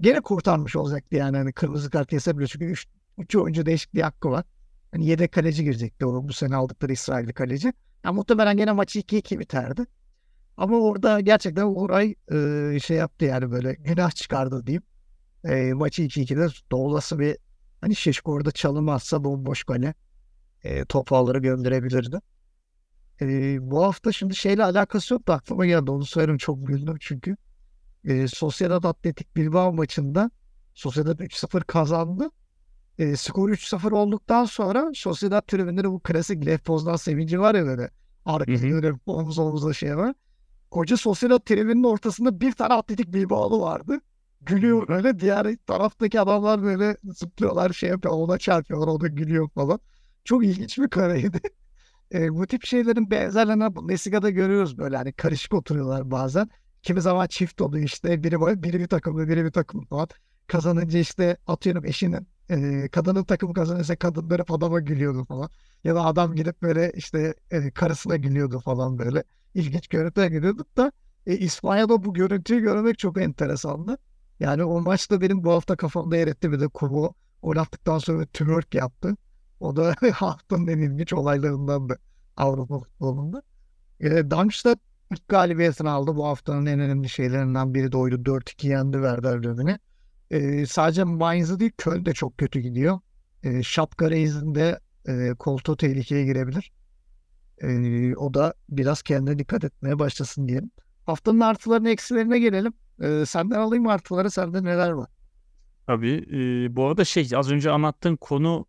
[0.00, 2.86] Gene kurtarmış olacaktı yani hani kırmızı kart yese bile çünkü 3
[3.18, 4.44] üç oyuncu değişikliği hakkı var.
[4.92, 7.72] Hani yedek kaleci girecekti o bu sene aldıkları İsrailli kaleci.
[8.04, 9.86] Yani muhtemelen gene maçı 2-2 biterdi.
[10.56, 12.14] Ama orada gerçekten Uray
[12.74, 14.82] e, şey yaptı yani böyle günah çıkardı diyeyim.
[15.44, 17.36] E, maçı 2-2'de doğulası bir
[17.80, 19.94] hani Şeşko orada çalımazsa bomboş gole
[20.64, 21.08] e, top
[21.42, 22.20] gönderebilirdi.
[23.20, 23.26] E,
[23.70, 27.36] bu hafta şimdi şeyle alakası yok da aklıma geldi onu söylerim çok güldüm çünkü.
[28.04, 30.30] E, Sociedad Atletik Bilbao maçında
[30.74, 32.30] Sociedad 3-0 kazandı.
[33.00, 37.90] E, skor 3-0 olduktan sonra Sociedad tribünleri bu klasik Lev Poznan sevinci var ya böyle.
[38.24, 40.14] Arkada böyle omuz omuzda şey var.
[40.70, 44.00] Koca Sociedad tribünün ortasında bir tane Atletik Bilbao'lu vardı.
[44.40, 45.20] Gülüyor böyle.
[45.20, 48.14] Diğer taraftaki adamlar böyle zıplıyorlar şey yapıyor.
[48.14, 48.88] Ona çarpıyorlar.
[48.88, 49.80] O da gülüyor falan.
[50.24, 51.40] Çok ilginç bir kareydi.
[52.14, 56.50] E, bu tip şeylerin benzerlerini Bundesliga'da görüyoruz böyle hani karışık oturuyorlar bazen.
[56.82, 60.08] Kimi zaman çift oluyor işte biri biri bir takımda biri bir takım falan.
[60.46, 65.50] Kazanınca işte atıyorum eşinin e, kadının takımı kazanırsa kadın böyle adama gülüyordu falan.
[65.84, 67.34] Ya da adam gidip böyle işte
[67.74, 69.24] karısına gülüyordu falan böyle.
[69.54, 70.92] İlginç görüntüler görüyorduk da
[71.26, 73.98] e, İspanya'da bu görüntüyü görmek çok enteresandı.
[74.40, 78.26] Yani o maçta benim bu hafta kafamda yer etti bir de Kubo gol attıktan sonra
[78.26, 79.16] twerk yaptı.
[79.60, 81.98] O da haftanın en ilginç olaylarındandı
[82.36, 83.42] Avrupa futbolunda.
[84.00, 84.78] E, Darmstadt
[85.12, 86.16] ilk galibiyetini aldı.
[86.16, 88.14] Bu haftanın en önemli şeylerinden biri de oydu.
[88.24, 89.78] 4-2 yendi Werder Bremen'i.
[90.30, 93.00] E, sadece Mainz'ı değil Köln de çok kötü gidiyor.
[93.42, 96.72] E, Şapka Reis'in de e, koltuğu tehlikeye girebilir.
[97.62, 100.70] E, o da biraz kendine dikkat etmeye başlasın diyelim.
[101.06, 102.72] Haftanın artılarına eksilerine gelelim.
[103.02, 104.30] E, senden alayım artıları.
[104.30, 105.08] Sende neler var?
[105.86, 106.26] Tabii.
[106.32, 108.66] e, bu arada şey az önce anlattığın konu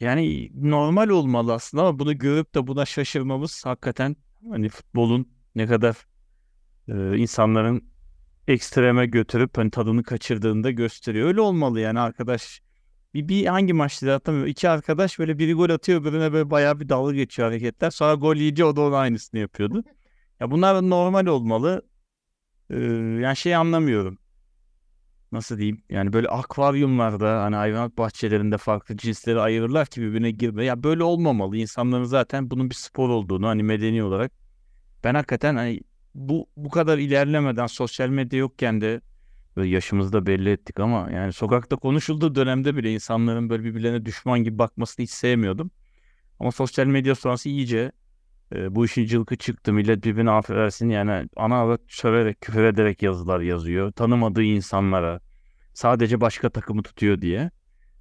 [0.00, 4.16] yani normal olmalı aslında ama bunu görüp de buna şaşırmamız hakikaten
[4.50, 5.96] hani futbolun ne kadar
[6.88, 7.93] e, insanların
[8.48, 11.28] ekstreme götürüp hani tadını kaçırdığında gösteriyor.
[11.28, 12.60] Öyle olmalı yani arkadaş.
[13.14, 14.50] Bir, bir hangi maçta hatırlamıyorum.
[14.50, 17.90] İki arkadaş böyle biri gol atıyor birine böyle bayağı bir dalga geçiyor hareketler.
[17.90, 19.84] Sonra gol yiyince o da onun aynısını yapıyordu.
[20.40, 21.82] Ya bunlar normal olmalı.
[22.70, 22.76] Ee,
[23.22, 24.18] yani şey anlamıyorum.
[25.32, 25.82] Nasıl diyeyim?
[25.90, 30.64] Yani böyle akvaryumlarda hani hayvanat bahçelerinde farklı cinsleri ayırırlar ki birbirine girme.
[30.64, 31.56] Ya böyle olmamalı.
[31.56, 34.32] İnsanların zaten bunun bir spor olduğunu hani medeni olarak.
[35.04, 35.80] Ben hakikaten hani
[36.14, 39.00] bu bu kadar ilerlemeden sosyal medya yokken de
[39.56, 44.44] böyle yaşımızı da belli ettik ama yani sokakta konuşulduğu dönemde bile insanların böyle birbirlerine düşman
[44.44, 45.70] gibi bakmasını hiç sevmiyordum.
[46.40, 47.92] Ama sosyal medya sonrası iyice
[48.54, 49.72] e, bu işin cılkı çıktı.
[49.72, 53.92] Millet birbirine affedersin yani ana avrat söverek, küfür ederek yazılar yazıyor.
[53.92, 55.20] Tanımadığı insanlara
[55.74, 57.50] sadece başka takımı tutuyor diye.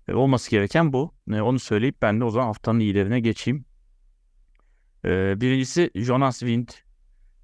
[0.07, 1.13] E, olması gereken bu.
[1.31, 3.65] E, onu söyleyip ben de o zaman haftanın iyilerine geçeyim.
[5.05, 6.69] E, birincisi Jonas Wind.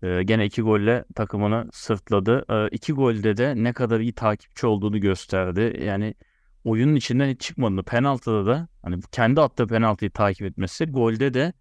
[0.04, 2.46] E, gene iki golle takımını sırtladı.
[2.50, 5.82] E, iki golde de ne kadar iyi takipçi olduğunu gösterdi.
[5.86, 6.16] Yani
[6.64, 7.84] oyunun içinden hiç çıkmadığını.
[7.84, 10.86] Penaltıda da hani kendi attığı penaltıyı takip etmesi.
[10.86, 11.54] Golde de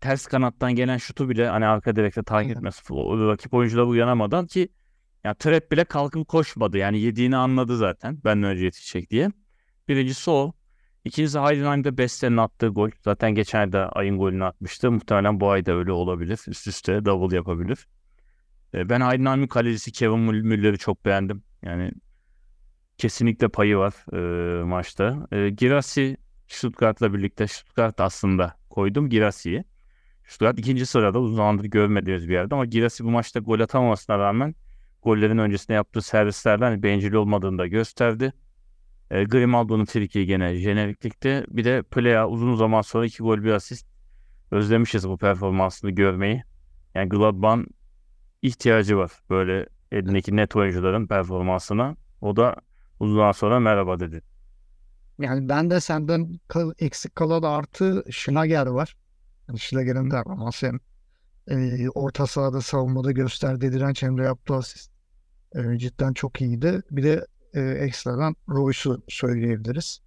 [0.00, 2.92] ters kanattan gelen şutu bile hani arka direkte takip etmesi.
[2.94, 4.68] O rakip oyuncular uyanamadan ki
[5.24, 6.78] ya trap bile kalkıp koşmadı.
[6.78, 8.18] Yani yediğini anladı zaten.
[8.24, 9.30] Benden önce yetişecek diye.
[9.88, 10.52] Birincisi o.
[11.06, 12.90] İkincisi Heidenheim'de Beste'nin attığı gol.
[13.04, 14.90] Zaten geçen ayda ayın golünü atmıştı.
[14.92, 16.40] Muhtemelen bu ayda öyle olabilir.
[16.48, 17.88] Üst üste double yapabilir.
[18.74, 21.42] E, Ben Heidenheim'in kalecisi Kevin Müll- Müller'i çok beğendim.
[21.62, 21.92] Yani
[22.98, 23.94] kesinlikle payı var
[24.60, 25.26] e, maçta.
[25.32, 26.16] E, Girassi
[26.48, 29.64] Stuttgart'la birlikte Stuttgart aslında koydum Girassi'yi.
[30.24, 34.54] Stuttgart ikinci sırada uzun zamandır görmediğimiz bir yerde ama Girassi bu maçta gol atamamasına rağmen
[35.02, 38.32] gollerin öncesinde yaptığı servislerden bencil olmadığını da gösterdi.
[39.10, 41.44] E, Grimaldo'nun friki gene jeneriklikte.
[41.48, 43.86] Bir de Plea uzun zaman sonra iki gol bir asist.
[44.50, 46.42] Özlemişiz bu performansını görmeyi.
[46.94, 47.66] Yani Gladbach'ın
[48.42, 51.96] ihtiyacı var böyle elindeki net oyuncuların performansına.
[52.20, 52.56] O da
[53.00, 54.22] uzun zaman sonra merhaba dedi.
[55.18, 58.96] Yani ben de senden kal- eksik kalan artı Schlager var.
[59.48, 60.80] Yani Schlager'in ama sen
[61.50, 64.90] e, orta sahada savunmada gösterdiği direnç hem de yaptığı asist
[65.54, 66.82] e, cidden çok iyiydi.
[66.90, 70.00] Bir de e, ekstradan Royce'u söyleyebiliriz.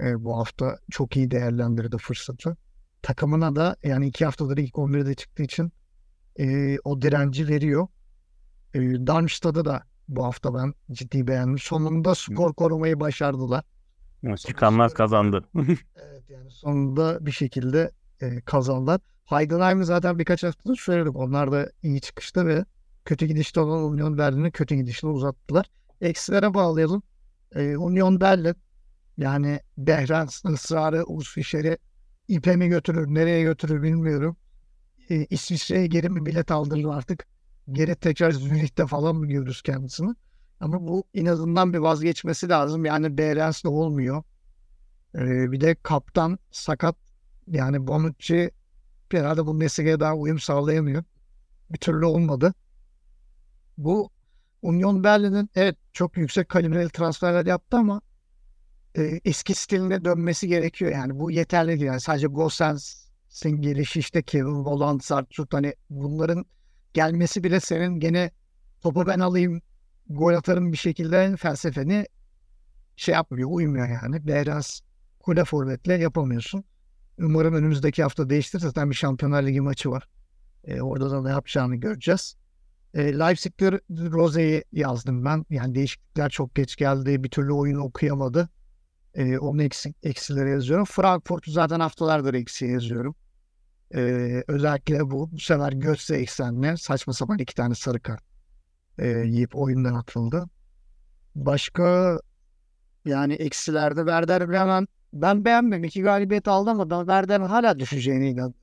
[0.00, 2.56] E, bu hafta çok iyi değerlendirdi fırsatı.
[3.02, 5.72] Takımına da yani iki haftadır ilk 11'de çıktığı için
[6.38, 7.88] e, o direnci veriyor.
[8.74, 11.58] E, Darmstadt'ı da bu hafta ben ciddi beğendim.
[11.58, 13.64] Sonunda skor korumayı başardılar.
[14.36, 15.44] Çıkanlar kazandı.
[15.96, 19.00] Evet yani sonunda bir şekilde e, kazandılar.
[19.24, 21.16] Heidenheim'i zaten birkaç haftadır söyledik.
[21.16, 22.64] Onlar da iyi çıkışta ve
[23.04, 25.66] kötü gidişte olan Union Berlin'i kötü gidişle uzattılar.
[26.02, 27.02] Eksilere bağlayalım.
[27.54, 28.54] E, Union Berlin
[29.16, 31.78] yani Behrens ısrarı Urs Fischer'i
[32.28, 34.36] ipe mi götürür, nereye götürür bilmiyorum.
[35.10, 37.26] E, İsviçre'ye geri mi bilet aldırır artık.
[37.72, 40.14] Geri tekrar Zürih'te falan mı görürüz kendisini?
[40.60, 42.84] Ama bu en azından bir vazgeçmesi lazım.
[42.84, 44.22] Yani Behrens'le olmuyor.
[45.14, 46.96] Ee, bir de kaptan sakat.
[47.46, 48.50] Yani Bonucci
[49.10, 51.04] herhalde bu Bundesliga'ya daha uyum sağlayamıyor.
[51.70, 52.54] Bir türlü olmadı.
[53.78, 54.10] Bu
[54.62, 58.00] Union Berlin'in evet çok yüksek kalibreli transferler yaptı ama
[58.98, 60.92] e, eski stiline dönmesi gerekiyor.
[60.92, 61.82] Yani bu yeterli değil.
[61.82, 66.44] Yani sadece Gosens'in gelişi işte Kevin Volland, Sartrut hani bunların
[66.94, 68.30] gelmesi bile senin gene
[68.80, 69.62] topu ben alayım
[70.08, 72.06] gol atarım bir şekilde felsefeni
[72.96, 74.26] şey yapmıyor, uymuyor yani.
[74.26, 74.80] Behrens
[75.20, 76.64] kule forvetle yapamıyorsun.
[77.18, 78.58] Umarım önümüzdeki hafta değiştir.
[78.58, 80.08] Zaten bir Şampiyonlar Ligi maçı var.
[80.64, 82.36] E, orada da ne yapacağını göreceğiz.
[82.94, 85.44] E, Leipzig'te Rose'yi yazdım ben.
[85.50, 87.24] Yani değişiklikler çok geç geldi.
[87.24, 88.48] Bir türlü oyunu okuyamadı.
[89.14, 90.84] E, onun eksik, eksilere yazıyorum.
[90.84, 93.14] Frankfurt'u zaten haftalardır eksiğe yazıyorum.
[93.94, 94.00] E,
[94.48, 95.32] özellikle bu.
[95.32, 98.22] Bu sefer Götze eksenle saçma sapan iki tane sarı kart
[98.98, 100.44] e, yiyip oyundan atıldı.
[101.34, 102.18] Başka
[103.04, 105.84] yani eksilerde Werder Bremen ben beğenmem.
[105.84, 108.61] İki galibiyet aldı ama ben Werder'in hala düşeceğine inanıyorum.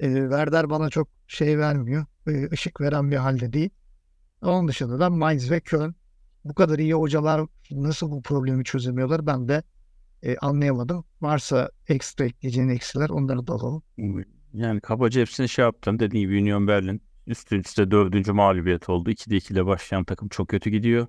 [0.00, 2.06] E, Werder bana çok şey vermiyor.
[2.26, 3.70] E, ışık veren bir halde değil.
[4.42, 5.94] Onun dışında da Mainz ve Köln.
[6.44, 9.62] Bu kadar iyi hocalar nasıl bu problemi çözemiyorlar ben de
[10.22, 11.04] e, anlayamadım.
[11.20, 13.82] Varsa ekstra ekleyeceğin eksiler onları da alalım.
[14.52, 15.98] Yani kabaca hepsini şey yaptın.
[15.98, 19.10] Dediğim gibi Union Berlin üst üste dördüncü mağlubiyet oldu.
[19.10, 21.06] 2'de 2 ile başlayan takım çok kötü gidiyor.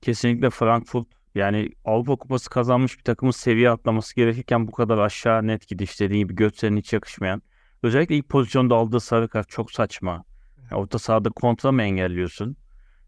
[0.00, 5.68] Kesinlikle Frankfurt yani Avrupa Kupası kazanmış bir takımın seviye atlaması gerekirken bu kadar aşağı net
[5.68, 7.42] gidiş dediğim gibi Götze'nin hiç yakışmayan.
[7.82, 10.24] Özellikle ilk pozisyonda aldığı sarı kart çok saçma.
[10.72, 12.56] Orta sahada kontra mı engelliyorsun?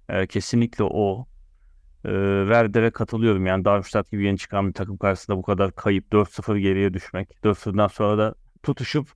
[0.09, 1.27] Ee, kesinlikle o.
[2.05, 2.09] Ee,
[2.45, 3.47] Werder'e katılıyorum.
[3.47, 7.45] Yani Darmstadt gibi yeni çıkan bir takım karşısında bu kadar kayıp 4-0 geriye düşmek.
[7.45, 9.09] 4-0'dan sonra da tutuşup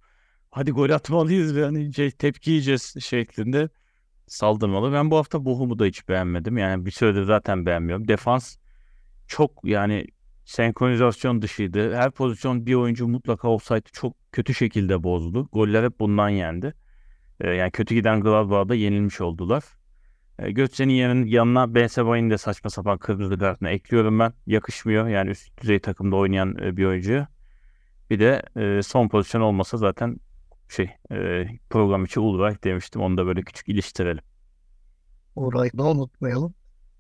[0.51, 3.69] hadi gol atmalıyız ve hani şey, tepki yiyeceğiz şeklinde.
[4.29, 4.93] saldırmalı.
[4.93, 6.59] Ben bu hafta Bochum'u da hiç beğenmedim.
[6.59, 8.09] Yani bir süredir zaten beğenmiyorum.
[8.09, 8.57] Defans
[9.27, 10.07] çok yani
[10.49, 11.95] senkronizasyon dışıydı.
[11.97, 15.49] Her pozisyon bir oyuncu mutlaka offside'ı çok kötü şekilde bozdu.
[15.53, 16.75] Goller hep bundan yendi.
[17.41, 19.65] Ee, yani kötü giden Gladbach'da yenilmiş oldular.
[20.39, 24.33] Ee, Götze'nin yanın, yanına Ben Sebain'i de saçma sapan kırmızı kartına ekliyorum ben.
[24.47, 27.29] Yakışmıyor yani üst düzey takımda oynayan e, bir oyuncuya.
[28.11, 30.17] Bir de e, son pozisyon olmasa zaten
[30.69, 33.03] şey e, program içi Ulreich demiştim.
[33.03, 34.23] Onu da böyle küçük iliştirelim.
[35.37, 36.55] Orayı da unutmayalım.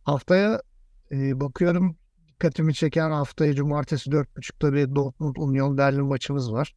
[0.04, 0.60] Haftaya
[1.12, 1.96] e, bakıyorum
[2.38, 6.74] dikkatimi çeken haftaya cumartesi 4.30'da bir Dortmund Union Berlin maçımız var.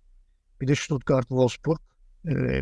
[0.62, 1.80] Bir de Stuttgart Wolfsburg.
[2.28, 2.62] E,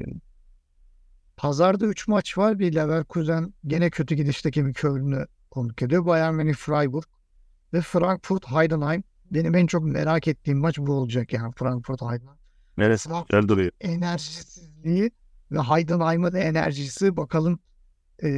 [1.37, 2.59] Pazarda 3 maç var.
[2.59, 6.05] Bir Leverkusen gene kötü gidişteki bir Köln'ü konuk ediyor.
[6.05, 7.03] Bayern Münih Freiburg
[7.73, 9.03] ve Frankfurt Heidenheim.
[9.31, 12.39] Benim en çok merak ettiğim maç bu olacak yani Frankfurt Heidenheim.
[12.77, 13.71] Neresi güzel duruyor.
[13.81, 15.11] enerjisizliği
[15.51, 17.59] ve Heidenheim'ın enerjisi bakalım
[18.23, 18.29] e,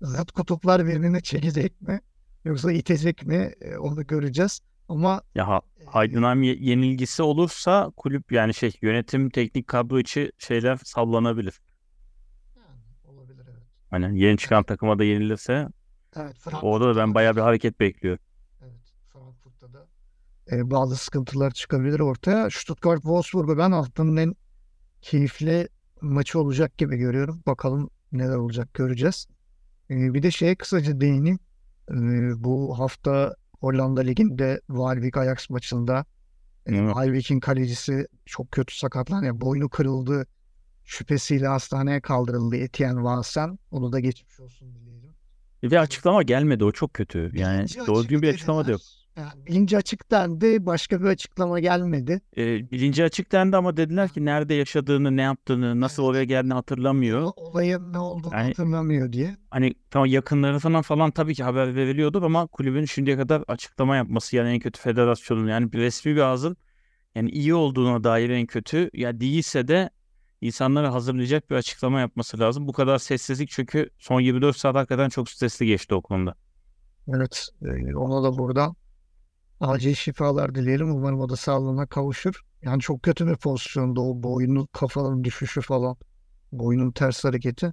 [0.00, 2.00] zıt kutuplar birbirine çekecek mi
[2.44, 4.60] yoksa itecek mi E, onu göreceğiz.
[4.88, 5.60] Ama Ya ha,
[6.04, 11.60] e, yenilgisi olursa kulüp yani şey yönetim teknik kadro içi şeyler sallanabilir.
[12.56, 13.62] yani olabilir evet.
[13.90, 15.68] Hani yeni çıkan takıma da yenilirse
[16.16, 18.24] Evet, orada da ben bayağı bir hareket bekliyorum.
[18.62, 19.86] Evet, Frankfurt'ta da
[20.52, 22.50] e, bazı sıkıntılar çıkabilir ortaya.
[22.50, 24.34] Stuttgart Wolfsburg'u ben haftanın en
[25.02, 25.68] keyifli
[26.00, 27.42] maçı olacak gibi görüyorum.
[27.46, 29.26] Bakalım neler olacak göreceğiz.
[29.90, 31.38] E, bir de şeye kısaca değineyim.
[31.90, 31.94] E,
[32.44, 36.04] bu hafta Hollanda Ligi'nde Waalwijk Ajax maçında
[36.66, 36.88] e, Evet.
[36.88, 39.26] Waalwijk'in kalecisi çok kötü sakatlandı.
[39.26, 40.26] Yani boynu kırıldı.
[40.84, 43.58] Şüphesiyle hastaneye kaldırıldı Etienne Vansen.
[43.70, 45.14] Onu da geçmiş olsun dileyelim.
[45.64, 47.30] Ve açıklama gelmedi o çok kötü.
[47.34, 48.80] Yani doğru düzgün bir açıklama da yok.
[49.16, 50.66] Yani bilinci açık dendi.
[50.66, 52.20] Başka bir açıklama gelmedi.
[52.36, 56.10] E, bilinci açık dendi ama dediler ki nerede yaşadığını, ne yaptığını, nasıl Evet.
[56.10, 57.32] oraya geldiğini hatırlamıyor.
[57.36, 59.36] Olayın ne olduğunu Yani- hatırlamıyor diye.
[59.50, 64.36] Hani tamam yakınları falan falan tabii ki haber veriliyordur ama kulübün şimdiye kadar açıklama yapması
[64.36, 66.56] yani en kötü federasyonun yani bir resmi bir ağzın
[67.14, 69.90] yani iyi olduğuna dair en kötü ya değilse de
[70.40, 72.68] insanları hazırlayacak bir açıklama yapması lazım.
[72.68, 76.34] Bu kadar sessizlik çünkü son 24 saat hakikaten çok stresli geçti o konuda.
[77.08, 77.48] Evet.
[77.62, 78.76] e, ona da buradan
[79.68, 80.90] acil şifalar dileyelim.
[80.90, 82.42] Umarım o da sağlığına kavuşur.
[82.62, 85.96] Yani çok kötü bir pozisyonda o boynun kafanın düşüşü falan.
[86.52, 87.72] Boynun ters hareketi.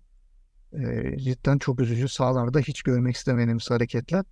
[0.74, 2.08] E, cidden çok üzücü.
[2.08, 4.26] Sahalarda hiç görmek istemediğimiz hareketler.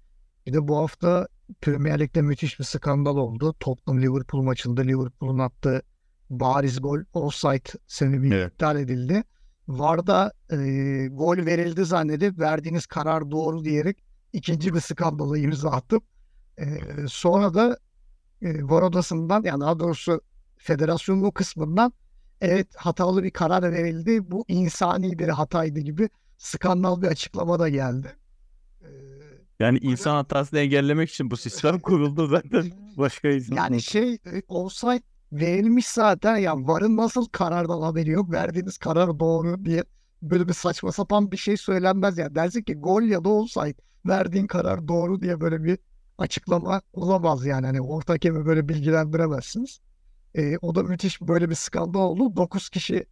[0.46, 1.28] Bir de bu hafta
[1.62, 3.56] Premier Lig'de müthiş bir skandal oldu.
[3.60, 5.82] Tottenham Liverpool maçında Liverpool'un attığı
[6.30, 8.52] bariz gol offside sebebiyle Evet.
[8.52, 9.24] iptal edildi.
[9.68, 10.56] VAR'da e,
[11.08, 13.98] gol verildi zannedip verdiğiniz karar doğru diyerek
[14.34, 16.02] ikinci bir skandala imza attım.
[16.60, 17.78] E, sonra da
[18.42, 20.22] e, VAR odasından yani daha doğrusu
[20.58, 21.94] federasyonun o kısmından
[22.42, 24.32] evet hatalı bir karar verildi.
[24.32, 28.16] Bu insani bir hataydı gibi skandal bir açıklama da geldi.
[29.60, 32.72] Yani insan hatasını engellemek için bu sistem kuruldu zaten.
[32.98, 33.56] Başka insan.
[33.56, 35.02] Yani şey e, offside
[35.32, 39.84] verilmiş zaten ya varın nasıl karardan haberi yok verdiğiniz karar doğru diye
[40.22, 44.48] böyle bir saçma sapan bir şey söylenmez ya dersin ki gol ya da offside verdiğin
[44.48, 45.78] karar doğru diye böyle bir
[46.20, 49.80] açıklama olamaz yani hani orta hakemi böyle bilgilendiremezsiniz.
[50.36, 52.36] E, o da müthiş böyle bir skandal oldu.
[52.36, 53.06] 9 kişi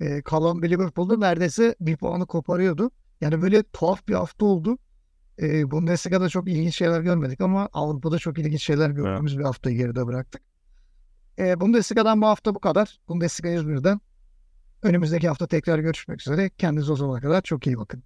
[0.00, 2.90] e, kalan bir Liverpool'da neredeyse bir puanı koparıyordu.
[3.20, 4.78] Yani böyle tuhaf bir hafta oldu.
[5.42, 10.06] E, Bundesliga'da çok ilginç şeyler görmedik ama Avrupa'da çok ilginç şeyler gördüğümüz bir haftayı geride
[10.06, 10.42] bıraktık.
[11.38, 13.00] E, Bundesliga'dan bu hafta bu kadar.
[13.08, 14.00] Bundesliga 101'den.
[14.82, 16.50] Önümüzdeki hafta tekrar görüşmek üzere.
[16.58, 18.02] Kendinize o zamana kadar çok iyi bakın.